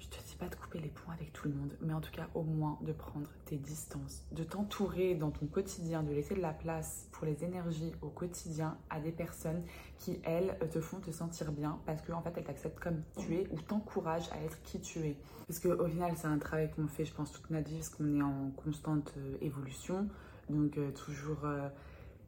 Je 0.00 0.08
te 0.08 0.16
dis 0.26 0.34
pas 0.36 0.48
de 0.48 0.54
couper 0.54 0.78
les 0.78 0.88
ponts 0.88 1.12
avec 1.12 1.30
tout 1.34 1.46
le 1.46 1.54
monde, 1.54 1.76
mais 1.82 1.92
en 1.92 2.00
tout 2.00 2.10
cas 2.10 2.26
au 2.34 2.42
moins 2.42 2.78
de 2.80 2.92
prendre 2.92 3.28
tes 3.44 3.58
distances, 3.58 4.24
de 4.32 4.42
t'entourer 4.42 5.14
dans 5.14 5.30
ton 5.30 5.46
quotidien, 5.46 6.02
de 6.02 6.10
laisser 6.10 6.34
de 6.34 6.40
la 6.40 6.54
place 6.54 7.06
pour 7.12 7.26
les 7.26 7.44
énergies 7.44 7.92
au 8.00 8.08
quotidien 8.08 8.78
à 8.88 8.98
des 8.98 9.12
personnes 9.12 9.62
qui, 9.98 10.18
elles, 10.24 10.56
te 10.70 10.80
font 10.80 11.00
te 11.00 11.10
sentir 11.10 11.52
bien 11.52 11.78
parce 11.84 12.00
qu'en 12.00 12.18
en 12.18 12.22
fait, 12.22 12.32
elles 12.36 12.44
t'acceptent 12.44 12.80
comme 12.80 13.02
tu 13.18 13.34
es 13.34 13.46
ou 13.52 13.60
t'encouragent 13.60 14.30
à 14.32 14.42
être 14.42 14.62
qui 14.62 14.80
tu 14.80 15.00
es. 15.00 15.16
Parce 15.46 15.60
qu'au 15.60 15.86
final, 15.86 16.12
c'est 16.16 16.28
un 16.28 16.38
travail 16.38 16.70
qu'on 16.70 16.86
fait, 16.86 17.04
je 17.04 17.12
pense, 17.12 17.30
toute 17.30 17.50
notre 17.50 17.68
vie 17.68 17.76
parce 17.76 17.90
qu'on 17.90 18.18
est 18.18 18.22
en 18.22 18.50
constante 18.56 19.12
euh, 19.18 19.36
évolution. 19.42 20.08
Donc, 20.48 20.78
euh, 20.78 20.90
toujours 20.92 21.44
euh, 21.44 21.68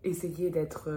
essayer 0.05 0.51
d'être 0.51 0.91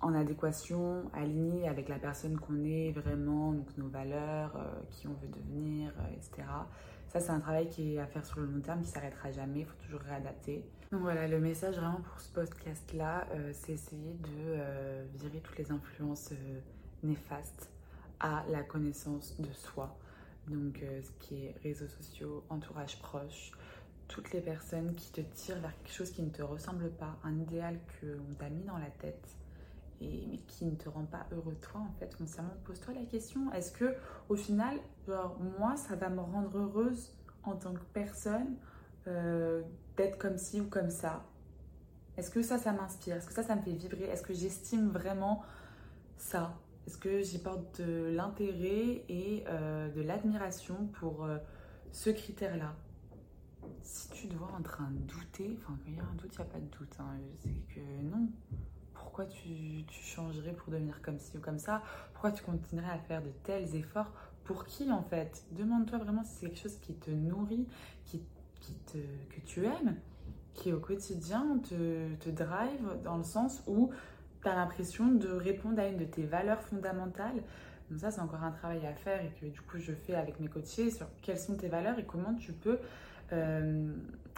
en 0.00 0.14
adéquation, 0.14 1.10
aligné 1.12 1.68
avec 1.68 1.88
la 1.88 1.98
personne 1.98 2.38
qu'on 2.38 2.64
est 2.64 2.92
vraiment, 2.92 3.52
donc 3.52 3.76
nos 3.76 3.88
valeurs, 3.88 4.56
euh, 4.56 4.80
qui 4.90 5.06
on 5.06 5.12
veut 5.12 5.28
devenir, 5.28 5.92
euh, 5.98 6.14
etc. 6.16 6.48
Ça, 7.08 7.20
c'est 7.20 7.30
un 7.30 7.40
travail 7.40 7.68
qui 7.68 7.94
est 7.94 7.98
à 7.98 8.06
faire 8.06 8.24
sur 8.24 8.40
le 8.40 8.46
long 8.46 8.60
terme, 8.60 8.82
qui 8.82 8.88
s'arrêtera 8.88 9.30
jamais, 9.30 9.60
il 9.60 9.66
faut 9.66 9.76
toujours 9.84 10.00
réadapter. 10.00 10.64
Donc 10.90 11.02
voilà, 11.02 11.28
le 11.28 11.38
message 11.38 11.76
vraiment 11.76 12.00
pour 12.00 12.18
ce 12.20 12.32
podcast-là, 12.32 13.26
euh, 13.32 13.50
c'est 13.52 13.72
essayer 13.72 14.14
de 14.14 15.18
virer 15.18 15.40
toutes 15.40 15.58
les 15.58 15.70
influences 15.70 16.32
néfastes 17.02 17.70
à 18.20 18.44
la 18.48 18.62
connaissance 18.62 19.38
de 19.40 19.52
soi. 19.52 19.96
Donc 20.48 20.80
ce 20.80 21.10
qui 21.24 21.44
est 21.44 21.54
réseaux 21.62 21.88
sociaux, 21.88 22.44
entourage 22.48 22.98
proche, 23.00 23.52
toutes 24.08 24.32
les 24.32 24.40
personnes 24.40 24.94
qui 24.94 25.12
te 25.12 25.20
tirent 25.20 25.60
vers 25.60 25.76
quelque 25.82 25.92
chose 25.92 26.10
qui 26.10 26.22
ne 26.22 26.30
te 26.30 26.42
ressemble 26.42 26.90
pas, 26.90 27.16
un 27.22 27.38
idéal 27.38 27.78
qu'on 28.00 28.34
t'a 28.34 28.48
mis 28.48 28.64
dans 28.64 28.78
la 28.78 28.90
tête 28.90 29.39
mais 30.00 30.38
qui 30.46 30.64
ne 30.64 30.74
te 30.74 30.88
rend 30.88 31.04
pas 31.04 31.26
heureux 31.32 31.56
toi 31.60 31.80
en 31.80 31.92
fait 31.98 32.16
consciemment 32.16 32.54
pose-toi 32.64 32.94
la 32.94 33.04
question 33.04 33.52
est-ce 33.52 33.72
que 33.72 33.94
au 34.28 34.36
final 34.36 34.78
genre 35.06 35.38
moi 35.58 35.76
ça 35.76 35.96
va 35.96 36.08
me 36.08 36.20
rendre 36.20 36.56
heureuse 36.56 37.12
en 37.44 37.56
tant 37.56 37.72
que 37.72 37.84
personne 37.92 38.56
euh, 39.06 39.62
d'être 39.96 40.18
comme 40.18 40.36
ci 40.36 40.60
ou 40.60 40.66
comme 40.66 40.90
ça? 40.90 41.24
Est-ce 42.16 42.30
que 42.30 42.42
ça 42.42 42.58
ça 42.58 42.72
m'inspire? 42.72 43.16
Est-ce 43.16 43.26
que 43.26 43.32
ça 43.32 43.42
ça 43.42 43.56
me 43.56 43.62
fait 43.62 43.72
vibrer? 43.72 44.04
Est-ce 44.04 44.22
que 44.22 44.34
j'estime 44.34 44.88
vraiment 44.88 45.42
ça? 46.16 46.58
Est-ce 46.86 46.98
que 46.98 47.22
j'y 47.22 47.38
porte 47.38 47.80
de 47.80 48.10
l'intérêt 48.14 49.04
et 49.08 49.44
euh, 49.48 49.88
de 49.90 50.02
l'admiration 50.02 50.86
pour 50.94 51.24
euh, 51.24 51.38
ce 51.92 52.10
critère 52.10 52.56
là 52.56 52.74
si 53.82 54.08
tu 54.10 54.28
te 54.28 54.34
vois 54.34 54.52
en 54.58 54.62
train 54.62 54.90
de 54.90 54.98
douter, 55.00 55.58
enfin 55.58 55.78
quand 55.84 55.90
il 55.90 55.96
y 55.96 56.00
a 56.00 56.02
un 56.02 56.14
doute, 56.14 56.34
il 56.34 56.38
n'y 56.38 56.46
a 56.46 56.50
pas 56.50 56.58
de 56.58 56.66
doute, 56.66 56.96
hein, 56.98 57.16
c'est 57.40 57.74
que 57.74 57.80
non, 58.02 58.28
pourquoi 59.10 59.26
tu, 59.26 59.84
changerais 59.90 60.52
pour 60.52 60.72
devenir 60.72 61.02
comme 61.02 61.18
ci 61.18 61.36
ou 61.36 61.40
comme 61.40 61.58
ça? 61.58 61.82
Pourquoi 62.12 62.30
tu 62.30 62.44
continuerais 62.44 62.92
à 62.92 62.98
faire 62.98 63.20
de 63.20 63.30
tels 63.42 63.74
efforts? 63.74 64.12
Pour 64.44 64.66
qui 64.66 64.90
en 64.92 65.02
fait? 65.02 65.44
Demande-toi 65.50 65.98
vraiment 65.98 66.22
si 66.22 66.30
c'est 66.34 66.46
quelque 66.46 66.60
chose 66.60 66.78
qui 66.80 66.94
te 66.94 67.10
nourrit, 67.10 67.66
qui, 68.04 68.22
te, 68.86 68.98
que 68.98 69.40
tu 69.44 69.64
aimes, 69.64 69.96
qui 70.54 70.72
au 70.72 70.78
quotidien 70.78 71.58
te, 71.68 72.14
te 72.16 72.30
drive 72.30 73.02
dans 73.02 73.16
le 73.16 73.24
sens 73.24 73.64
où 73.66 73.90
tu 74.42 74.48
as 74.48 74.54
l'impression 74.54 75.08
de 75.08 75.28
répondre 75.28 75.80
à 75.80 75.88
une 75.88 75.96
de 75.96 76.04
tes 76.04 76.24
valeurs 76.24 76.60
fondamentales. 76.62 77.42
Donc 77.90 77.98
ça, 77.98 78.12
c'est 78.12 78.20
encore 78.20 78.44
un 78.44 78.52
travail 78.52 78.86
à 78.86 78.94
faire 78.94 79.20
et 79.24 79.32
que 79.40 79.46
du 79.46 79.60
coup, 79.60 79.78
je 79.78 79.92
fais 79.92 80.14
avec 80.14 80.38
mes 80.38 80.46
coachés 80.46 80.92
sur 80.92 81.08
quelles 81.20 81.38
sont 81.38 81.56
tes 81.56 81.68
valeurs 81.68 81.98
et 81.98 82.04
comment 82.04 82.34
tu 82.34 82.52
peux 82.52 82.78
euh, 83.32 83.92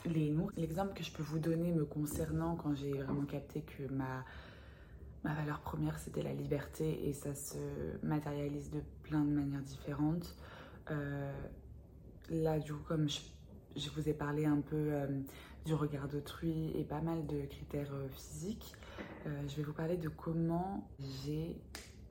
les 0.06 0.30
nourrir. 0.30 0.52
L'exemple 0.56 0.94
que 0.94 1.04
je 1.04 1.12
peux 1.12 1.22
vous 1.22 1.38
donner 1.38 1.72
me 1.72 1.84
concernant 1.84 2.56
quand 2.56 2.74
j'ai 2.74 2.94
vraiment 2.94 3.26
capté 3.26 3.60
que 3.60 3.92
ma 3.92 4.24
ma 5.24 5.34
valeur 5.34 5.60
première, 5.60 5.98
c'était 5.98 6.22
la 6.22 6.32
liberté 6.32 7.08
et 7.08 7.12
ça 7.12 7.34
se 7.34 7.58
matérialise 8.02 8.70
de 8.70 8.80
plein 9.04 9.24
de 9.24 9.30
manières 9.30 9.62
différentes. 9.62 10.36
Euh, 10.90 11.32
là, 12.30 12.58
du 12.58 12.72
coup, 12.72 12.82
comme 12.86 13.08
je, 13.08 13.90
vous 13.90 14.08
ai 14.08 14.14
parlé 14.14 14.46
un 14.46 14.60
peu 14.60 14.76
euh, 14.76 15.06
du 15.64 15.74
regard 15.74 16.08
d'autrui 16.08 16.72
et 16.76 16.84
pas 16.84 17.00
mal 17.00 17.24
de 17.26 17.42
critères 17.46 17.92
euh, 17.92 18.08
physiques, 18.08 18.74
je 19.24 19.56
vais 19.56 19.62
vous 19.62 19.72
parler 19.72 19.96
de 19.96 20.08
comment 20.08 20.88
j'ai 20.98 21.56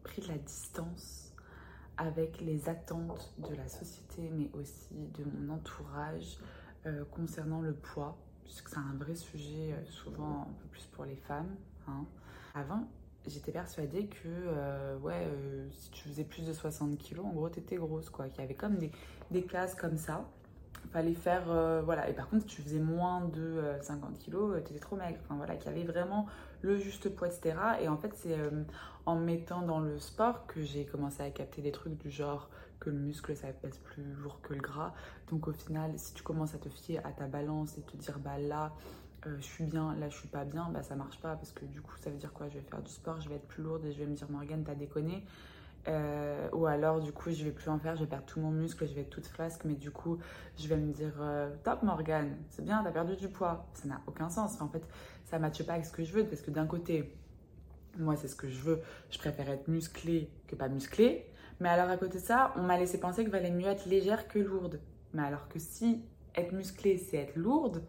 pris 0.01 0.21
de 0.21 0.29
la 0.29 0.37
distance 0.37 1.33
avec 1.97 2.39
les 2.39 2.69
attentes 2.69 3.33
de 3.37 3.53
la 3.53 3.67
société, 3.67 4.31
mais 4.33 4.49
aussi 4.53 4.95
de 5.17 5.25
mon 5.25 5.55
entourage 5.55 6.39
concernant 7.11 7.59
le 7.61 7.73
poids, 7.73 8.17
puisque 8.45 8.69
c'est 8.69 8.77
un 8.77 8.95
vrai 8.97 9.15
sujet 9.15 9.75
souvent 9.85 10.47
un 10.49 10.53
peu 10.61 10.67
plus 10.71 10.85
pour 10.85 11.03
les 11.03 11.17
femmes. 11.17 11.53
Hein. 11.87 12.05
Avant, 12.55 12.87
j'étais 13.27 13.51
persuadée 13.51 14.07
que 14.07 14.27
euh, 14.27 14.97
ouais, 14.99 15.25
euh, 15.27 15.67
si 15.71 15.91
tu 15.91 16.09
faisais 16.09 16.23
plus 16.23 16.45
de 16.45 16.53
60 16.53 16.97
kilos, 16.97 17.25
en 17.25 17.31
gros, 17.31 17.49
t'étais 17.49 17.75
grosse, 17.75 18.09
quoi. 18.09 18.27
Qu'il 18.29 18.41
y 18.41 18.43
avait 18.43 18.55
comme 18.55 18.77
des, 18.77 18.91
des 19.29 19.43
cases 19.43 19.75
comme 19.75 19.97
ça. 19.97 20.25
Fallait 20.91 21.13
faire, 21.13 21.43
euh, 21.49 21.81
voilà. 21.83 22.09
Et 22.09 22.13
par 22.13 22.27
contre, 22.27 22.49
si 22.49 22.55
tu 22.55 22.61
faisais 22.61 22.79
moins 22.79 23.25
de 23.25 23.61
50 23.81 24.17
kilos, 24.17 24.61
t'étais 24.63 24.79
trop 24.79 24.95
maigre. 24.95 25.19
Enfin, 25.23 25.35
voilà, 25.35 25.55
qu'il 25.55 25.71
y 25.71 25.75
avait 25.75 25.85
vraiment 25.85 26.25
le 26.61 26.77
juste 26.77 27.09
poids, 27.09 27.27
etc. 27.27 27.55
Et 27.81 27.87
en 27.87 27.97
fait, 27.97 28.11
c'est 28.15 28.35
en 29.05 29.15
mettant 29.15 29.61
dans 29.61 29.79
le 29.79 29.99
sport 29.99 30.47
que 30.47 30.61
j'ai 30.61 30.85
commencé 30.85 31.21
à 31.21 31.29
capter 31.29 31.61
des 31.61 31.71
trucs 31.71 31.97
du 31.97 32.09
genre 32.09 32.49
que 32.79 32.89
le 32.89 32.97
muscle, 32.97 33.35
ça 33.35 33.47
pèse 33.49 33.77
plus 33.77 34.03
lourd 34.03 34.41
que 34.41 34.53
le 34.53 34.59
gras. 34.59 34.93
Donc, 35.29 35.47
au 35.47 35.53
final, 35.53 35.91
si 35.97 36.13
tu 36.13 36.23
commences 36.23 36.55
à 36.55 36.57
te 36.57 36.67
fier 36.67 36.99
à 37.05 37.11
ta 37.11 37.27
balance 37.27 37.77
et 37.77 37.81
te 37.81 37.95
dire, 37.95 38.17
bah 38.19 38.39
là, 38.39 38.73
euh, 39.27 39.35
je 39.37 39.43
suis 39.43 39.65
bien, 39.65 39.95
là 39.95 40.09
je 40.09 40.17
suis 40.17 40.27
pas 40.27 40.45
bien, 40.45 40.69
bah 40.73 40.83
ça 40.83 40.95
marche 40.95 41.19
pas 41.19 41.35
parce 41.35 41.51
que 41.51 41.65
du 41.65 41.81
coup 41.81 41.95
ça 41.99 42.09
veut 42.09 42.17
dire 42.17 42.33
quoi? 42.33 42.49
Je 42.49 42.55
vais 42.55 42.63
faire 42.63 42.81
du 42.81 42.91
sport, 42.91 43.21
je 43.21 43.29
vais 43.29 43.35
être 43.35 43.47
plus 43.47 43.63
lourde 43.63 43.85
et 43.85 43.91
je 43.91 43.99
vais 43.99 44.05
me 44.05 44.15
dire 44.15 44.29
Morgane 44.29 44.63
t'as 44.63 44.75
déconné. 44.75 45.23
Euh, 45.87 46.47
ou 46.53 46.67
alors 46.67 46.99
du 46.99 47.11
coup 47.11 47.31
je 47.31 47.43
vais 47.43 47.51
plus 47.51 47.69
en 47.69 47.79
faire, 47.79 47.95
je 47.95 48.01
vais 48.01 48.09
perdre 48.09 48.25
tout 48.25 48.39
mon 48.39 48.51
muscle, 48.51 48.87
je 48.87 48.93
vais 48.93 49.01
être 49.01 49.09
toute 49.09 49.27
flasque, 49.27 49.65
mais 49.65 49.73
du 49.75 49.91
coup 49.91 50.19
je 50.57 50.67
vais 50.67 50.77
me 50.77 50.91
dire 50.91 51.13
euh, 51.19 51.49
top 51.63 51.83
Morgane, 51.83 52.35
c'est 52.49 52.63
bien, 52.63 52.83
t'as 52.83 52.91
perdu 52.91 53.15
du 53.15 53.29
poids. 53.29 53.67
Ça 53.73 53.87
n'a 53.87 54.01
aucun 54.07 54.29
sens. 54.29 54.59
en 54.61 54.69
fait 54.69 54.83
ça 55.25 55.39
matche 55.39 55.63
pas 55.65 55.73
avec 55.73 55.85
ce 55.85 55.91
que 55.91 56.03
je 56.03 56.13
veux 56.13 56.25
parce 56.25 56.41
que 56.41 56.51
d'un 56.51 56.65
côté 56.67 57.15
moi 57.97 58.15
c'est 58.15 58.27
ce 58.27 58.35
que 58.35 58.47
je 58.47 58.59
veux, 58.59 58.81
je 59.09 59.17
préfère 59.17 59.49
être 59.49 59.67
musclée 59.67 60.29
que 60.47 60.55
pas 60.55 60.67
musclée. 60.67 61.27
Mais 61.59 61.69
alors 61.69 61.89
à 61.89 61.97
côté 61.97 62.17
de 62.17 62.23
ça, 62.23 62.53
on 62.57 62.63
m'a 62.63 62.77
laissé 62.77 62.99
penser 62.99 63.21
qu'il 63.21 63.31
valait 63.31 63.51
mieux 63.51 63.67
être 63.67 63.85
légère 63.85 64.27
que 64.27 64.39
lourde. 64.39 64.79
Mais 65.13 65.21
alors 65.21 65.47
que 65.47 65.59
si 65.59 66.03
être 66.35 66.53
musclée 66.53 66.97
c'est 66.97 67.17
être 67.17 67.35
lourde, 67.35 67.83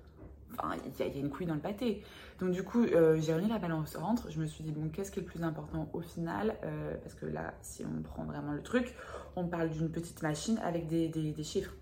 Enfin, 0.58 0.76
il 0.84 1.06
y, 1.06 1.18
a 1.18 1.20
une 1.20 1.30
couille 1.30 1.46
dans 1.46 1.54
le 1.54 1.60
pâté. 1.60 2.02
Donc 2.40 2.50
du 2.50 2.62
coup, 2.62 2.84
euh, 2.84 3.18
j'ai 3.18 3.34
remis 3.34 3.48
la 3.48 3.58
balance 3.58 3.96
au 3.96 4.00
centre. 4.00 4.30
Je 4.30 4.38
me 4.38 4.46
suis 4.46 4.62
dit, 4.62 4.72
bon, 4.72 4.88
qu'est-ce 4.90 5.10
qui 5.10 5.20
est 5.20 5.22
le 5.22 5.28
plus 5.28 5.42
important 5.42 5.88
au 5.92 6.00
final 6.00 6.56
euh, 6.64 6.94
Parce 7.02 7.14
que 7.14 7.26
là, 7.26 7.54
si 7.62 7.84
on 7.84 8.02
prend 8.02 8.24
vraiment 8.24 8.52
le 8.52 8.62
truc, 8.62 8.94
on 9.36 9.46
parle 9.46 9.70
d'une 9.70 9.90
petite 9.90 10.22
machine 10.22 10.58
avec 10.58 10.86
des, 10.88 11.08
des, 11.08 11.42
chiffres. 11.42 11.72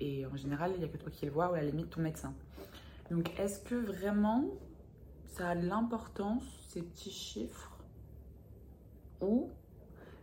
Et 0.00 0.26
en 0.26 0.36
général, 0.36 0.72
il 0.74 0.78
n'y 0.78 0.84
a 0.84 0.88
que 0.88 0.96
toi 0.96 1.10
qui 1.10 1.26
le 1.26 1.32
vois, 1.32 1.50
ou 1.50 1.54
à 1.54 1.58
la 1.58 1.64
limite 1.64 1.90
ton 1.90 2.00
médecin. 2.00 2.32
Donc 3.10 3.38
est-ce 3.38 3.60
que 3.60 3.74
vraiment 3.74 4.44
ça 5.26 5.50
a 5.50 5.54
de 5.54 5.66
l'importance, 5.66 6.42
ces 6.68 6.82
petits 6.82 7.10
chiffres? 7.10 7.78
Ou 9.20 9.50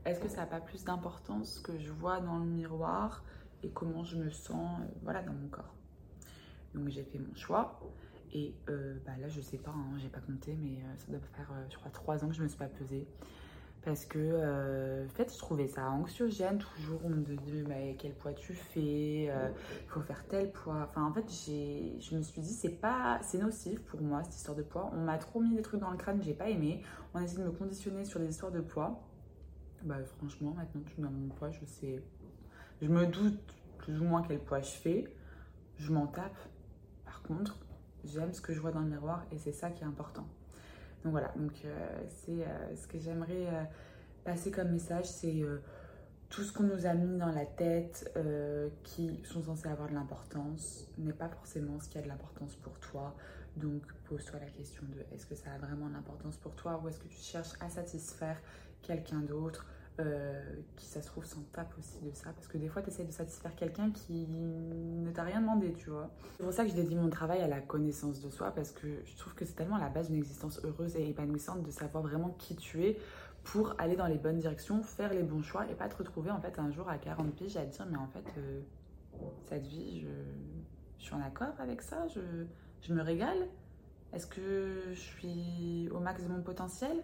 est-ce 0.05 0.19
que 0.19 0.27
ça 0.27 0.37
n'a 0.37 0.45
pas 0.45 0.59
plus 0.59 0.83
d'importance 0.83 1.59
que 1.59 1.77
je 1.77 1.91
vois 1.91 2.19
dans 2.19 2.39
le 2.39 2.45
miroir 2.45 3.23
et 3.63 3.69
comment 3.69 4.03
je 4.03 4.17
me 4.17 4.29
sens 4.29 4.79
euh, 4.81 4.85
voilà, 5.01 5.21
dans 5.21 5.33
mon 5.33 5.47
corps? 5.47 5.73
Donc 6.73 6.89
j'ai 6.89 7.03
fait 7.03 7.19
mon 7.19 7.33
choix. 7.35 7.79
Et 8.33 8.55
euh, 8.69 8.97
bah 9.05 9.11
là, 9.21 9.27
je 9.29 9.41
sais 9.41 9.57
pas, 9.57 9.71
hein, 9.71 9.97
j'ai 9.97 10.09
pas 10.09 10.19
compté, 10.19 10.57
mais 10.59 10.71
euh, 10.71 10.97
ça 10.97 11.11
doit 11.11 11.19
faire, 11.35 11.51
euh, 11.51 11.65
je 11.69 11.75
crois, 11.77 11.91
trois 11.91 12.23
ans 12.23 12.29
que 12.29 12.33
je 12.33 12.41
me 12.41 12.47
suis 12.47 12.57
pas 12.57 12.67
pesée. 12.67 13.07
Parce 13.83 14.05
que, 14.05 15.03
en 15.05 15.09
fait, 15.09 15.33
je 15.33 15.37
trouvais 15.37 15.67
ça 15.67 15.89
anxiogène. 15.89 16.57
Toujours, 16.57 17.01
on 17.03 17.09
me 17.09 17.35
disait, 17.35 17.97
quel 17.99 18.13
poids 18.13 18.31
tu 18.31 18.53
fais 18.53 19.25
Il 19.25 19.89
faut 19.89 19.99
faire 19.99 20.25
tel 20.29 20.53
poids. 20.53 20.87
Enfin, 20.89 21.03
en 21.03 21.11
fait, 21.11 21.25
je 21.29 22.15
me 22.15 22.21
suis 22.21 22.41
dit, 22.41 22.53
c'est 22.53 22.79
pas, 22.79 23.19
c'est 23.23 23.39
nocif 23.39 23.81
pour 23.81 24.01
moi, 24.01 24.23
cette 24.23 24.35
histoire 24.35 24.55
de 24.55 24.63
poids. 24.63 24.89
On 24.93 25.01
m'a 25.01 25.17
trop 25.17 25.41
mis 25.41 25.53
des 25.53 25.61
trucs 25.61 25.81
dans 25.81 25.91
le 25.91 25.97
crâne 25.97 26.21
j'ai 26.23 26.33
pas 26.33 26.49
aimé. 26.49 26.81
On 27.13 27.19
a 27.19 27.23
essayé 27.23 27.39
de 27.39 27.43
me 27.43 27.51
conditionner 27.51 28.05
sur 28.05 28.21
des 28.21 28.29
histoires 28.29 28.53
de 28.53 28.61
poids. 28.61 29.03
Bah, 29.83 29.97
franchement, 30.17 30.53
maintenant 30.55 30.81
que 30.81 30.89
je 30.95 31.01
dans 31.01 31.11
mon 31.11 31.27
poids, 31.27 31.51
je 31.51 31.65
sais. 31.65 32.01
Je 32.81 32.87
me 32.87 33.05
doute 33.05 33.53
plus 33.79 33.99
ou 33.99 34.05
moins 34.05 34.21
quel 34.21 34.39
poids 34.39 34.61
je 34.61 34.71
fais. 34.71 35.13
Je 35.77 35.91
m'en 35.91 36.07
tape 36.07 36.37
contre, 37.21 37.57
j'aime 38.05 38.33
ce 38.33 38.41
que 38.41 38.53
je 38.53 38.59
vois 38.59 38.71
dans 38.71 38.81
le 38.81 38.89
miroir 38.89 39.25
et 39.31 39.37
c'est 39.37 39.51
ça 39.51 39.69
qui 39.69 39.83
est 39.83 39.87
important. 39.87 40.25
Donc 41.03 41.11
voilà, 41.11 41.31
donc 41.35 41.51
euh, 41.65 42.03
c'est 42.07 42.43
euh, 42.43 42.75
ce 42.75 42.87
que 42.87 42.97
j'aimerais 42.97 43.47
euh, 43.47 43.63
passer 44.23 44.51
comme 44.51 44.69
message, 44.69 45.05
c'est 45.05 45.43
tout 46.29 46.43
ce 46.43 46.53
qu'on 46.53 46.63
nous 46.63 46.85
a 46.85 46.93
mis 46.93 47.17
dans 47.17 47.31
la 47.31 47.45
tête 47.45 48.11
qui 48.83 49.21
sont 49.23 49.43
censés 49.43 49.67
avoir 49.67 49.89
de 49.89 49.93
l'importance 49.93 50.87
n'est 50.97 51.13
pas 51.13 51.29
forcément 51.29 51.79
ce 51.79 51.89
qui 51.89 51.97
a 51.97 52.01
de 52.01 52.07
l'importance 52.07 52.55
pour 52.55 52.79
toi. 52.79 53.15
Donc 53.57 53.83
pose-toi 54.05 54.39
la 54.39 54.47
question 54.47 54.83
de 54.95 55.05
est-ce 55.13 55.27
que 55.27 55.35
ça 55.35 55.51
a 55.51 55.57
vraiment 55.57 55.87
de 55.87 55.93
l'importance 55.93 56.37
pour 56.37 56.55
toi 56.55 56.81
ou 56.83 56.87
est-ce 56.87 56.99
que 56.99 57.07
tu 57.07 57.19
cherches 57.19 57.53
à 57.59 57.69
satisfaire 57.69 58.37
quelqu'un 58.81 59.19
d'autre? 59.19 59.67
Euh, 59.99 60.41
qui 60.75 60.85
ça 60.85 61.01
se 61.01 61.07
trouve 61.07 61.25
s'en 61.25 61.41
tape 61.51 61.73
aussi 61.77 61.99
de 62.01 62.11
ça. 62.13 62.31
Parce 62.33 62.47
que 62.47 62.57
des 62.57 62.67
fois 62.67 62.81
tu 62.81 62.89
essaies 62.89 63.03
de 63.03 63.11
satisfaire 63.11 63.55
quelqu'un 63.55 63.91
qui 63.91 64.27
ne 64.27 65.11
t'a 65.11 65.23
rien 65.23 65.41
demandé 65.41 65.73
tu 65.73 65.89
vois. 65.89 66.09
C'est 66.37 66.43
pour 66.43 66.53
ça 66.53 66.63
que 66.63 66.71
je 66.71 66.75
dédie 66.75 66.95
mon 66.95 67.09
travail 67.09 67.41
à 67.41 67.47
la 67.47 67.61
connaissance 67.61 68.21
de 68.21 68.29
soi 68.29 68.51
parce 68.51 68.71
que 68.71 68.87
je 69.05 69.17
trouve 69.17 69.33
que 69.35 69.45
c'est 69.45 69.53
tellement 69.53 69.77
la 69.77 69.89
base 69.89 70.09
d'une 70.09 70.17
existence 70.17 70.59
heureuse 70.63 70.95
et 70.95 71.09
épanouissante 71.09 71.63
de 71.63 71.71
savoir 71.71 72.03
vraiment 72.03 72.29
qui 72.39 72.55
tu 72.55 72.85
es 72.85 72.97
pour 73.43 73.75
aller 73.77 73.95
dans 73.95 74.07
les 74.07 74.17
bonnes 74.17 74.39
directions 74.39 74.81
faire 74.83 75.13
les 75.13 75.23
bons 75.23 75.43
choix 75.43 75.65
et 75.69 75.75
pas 75.75 75.89
te 75.89 75.97
retrouver 75.97 76.31
en 76.31 76.39
fait 76.39 76.57
un 76.59 76.71
jour 76.71 76.89
à 76.89 76.97
40 76.97 77.35
piges 77.35 77.57
à 77.57 77.65
te 77.65 77.75
dire 77.75 77.85
mais 77.91 77.97
en 77.97 78.07
fait 78.07 78.25
euh, 78.37 78.61
cette 79.49 79.67
vie 79.67 79.99
je, 79.99 80.07
je, 80.97 81.03
suis 81.03 81.13
en 81.13 81.21
accord 81.21 81.53
avec 81.59 81.81
ça 81.81 82.07
je, 82.07 82.21
je 82.81 82.93
me 82.93 83.01
régale. 83.01 83.47
Est-ce 84.13 84.27
que 84.27 84.91
je 84.93 84.99
suis 84.99 85.89
au 85.91 85.99
max 85.99 86.23
de 86.23 86.27
mon 86.27 86.41
potentiel? 86.41 87.03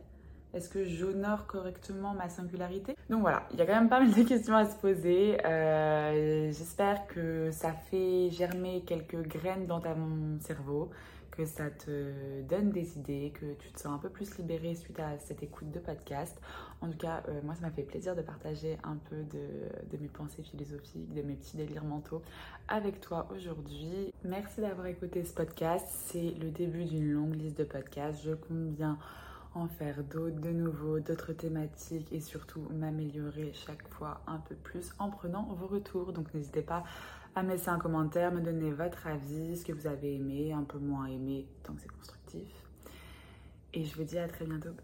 Est-ce 0.54 0.70
que 0.70 0.84
j'honore 0.84 1.46
correctement 1.46 2.14
ma 2.14 2.28
singularité? 2.28 2.96
Donc 3.10 3.22
voilà, 3.22 3.48
il 3.52 3.60
y 3.60 3.62
a 3.62 3.66
quand 3.66 3.76
même 3.76 3.90
pas 3.90 4.00
mal 4.00 4.12
de 4.12 4.24
questions 4.24 4.56
à 4.56 4.66
se 4.66 4.76
poser. 4.78 5.38
Euh, 5.46 6.48
j'espère 6.48 7.06
que 7.08 7.52
ça 7.52 7.72
fait 7.72 8.30
germer 8.32 8.84
quelques 8.86 9.22
graines 9.28 9.68
dans 9.68 9.80
ton 9.80 10.40
cerveau, 10.42 10.90
que 11.30 11.46
ça 11.46 11.70
te 11.70 12.42
donne 12.50 12.72
des 12.72 12.98
idées, 12.98 13.32
que 13.40 13.54
tu 13.60 13.72
te 13.72 13.80
sens 13.80 13.94
un 13.94 14.00
peu 14.00 14.10
plus 14.10 14.38
libéré 14.40 14.74
suite 14.74 15.00
à 15.00 15.20
cette 15.20 15.44
écoute 15.44 15.70
de 15.72 15.80
podcast. 15.80 16.36
En 16.82 16.90
tout 16.90 16.98
cas, 16.98 17.22
euh, 17.28 17.42
moi, 17.44 17.54
ça 17.54 17.62
m'a 17.62 17.72
fait 17.72 17.84
plaisir 17.84 18.16
de 18.16 18.24
partager 18.24 18.80
un 18.84 18.98
peu 19.10 19.18
de, 19.18 19.96
de, 19.96 20.02
mes 20.02 20.08
pensées 20.08 20.42
philosophiques, 20.42 21.14
de 21.14 21.22
mes 21.22 21.36
petits 21.36 21.58
délires 21.58 21.84
mentaux 21.84 22.24
avec 22.68 23.02
toi 23.02 23.28
aujourd'hui. 23.36 24.12
Merci 24.24 24.62
d'avoir 24.62 24.88
écouté 24.88 25.24
ce 25.24 25.34
podcast. 25.34 25.86
C'est 25.90 26.34
le 26.42 26.50
début 26.50 26.86
d'une 26.86 27.12
longue 27.12 27.36
liste 27.36 27.60
de 27.60 27.66
podcasts. 27.66 28.24
Je 28.24 28.32
compte 28.34 28.72
bien 28.72 28.98
en 29.60 29.68
faire 29.68 30.04
d'autres 30.04 30.40
de 30.40 30.50
nouveau, 30.50 31.00
d'autres 31.00 31.34
thématiques 31.34 32.12
et 32.12 32.20
surtout 32.20 32.62
m'améliorer 32.72 33.52
chaque 33.54 33.88
fois 33.90 34.22
un 34.28 34.38
peu 34.38 34.56
plus 34.56 34.92
en 35.00 35.10
prenant 35.10 35.44
vos 35.54 35.68
retours. 35.68 36.14
Donc 36.14 36.34
n'hésitez 36.34 36.62
pas 36.62 36.84
à 37.36 37.44
me 37.44 37.52
laisser 37.52 37.70
un 37.70 37.80
commentaire, 37.80 38.32
me 38.32 38.42
donner 38.42 38.72
votre 38.72 39.08
avis, 39.08 39.58
ce 39.58 39.66
que 39.66 39.74
vous 39.74 39.88
avez 39.88 40.16
aimé, 40.16 40.54
un 40.54 40.64
peu 40.64 40.80
moins 40.80 41.06
aimé, 41.06 41.48
tant 41.64 41.74
que 41.74 41.82
c'est 41.82 41.92
constructif. 41.92 42.50
Et 43.74 43.86
je 43.86 43.96
vous 43.96 44.04
dis 44.04 44.18
à 44.18 44.28
très 44.28 44.46
bientôt. 44.46 44.76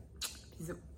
Bisous. 0.60 0.95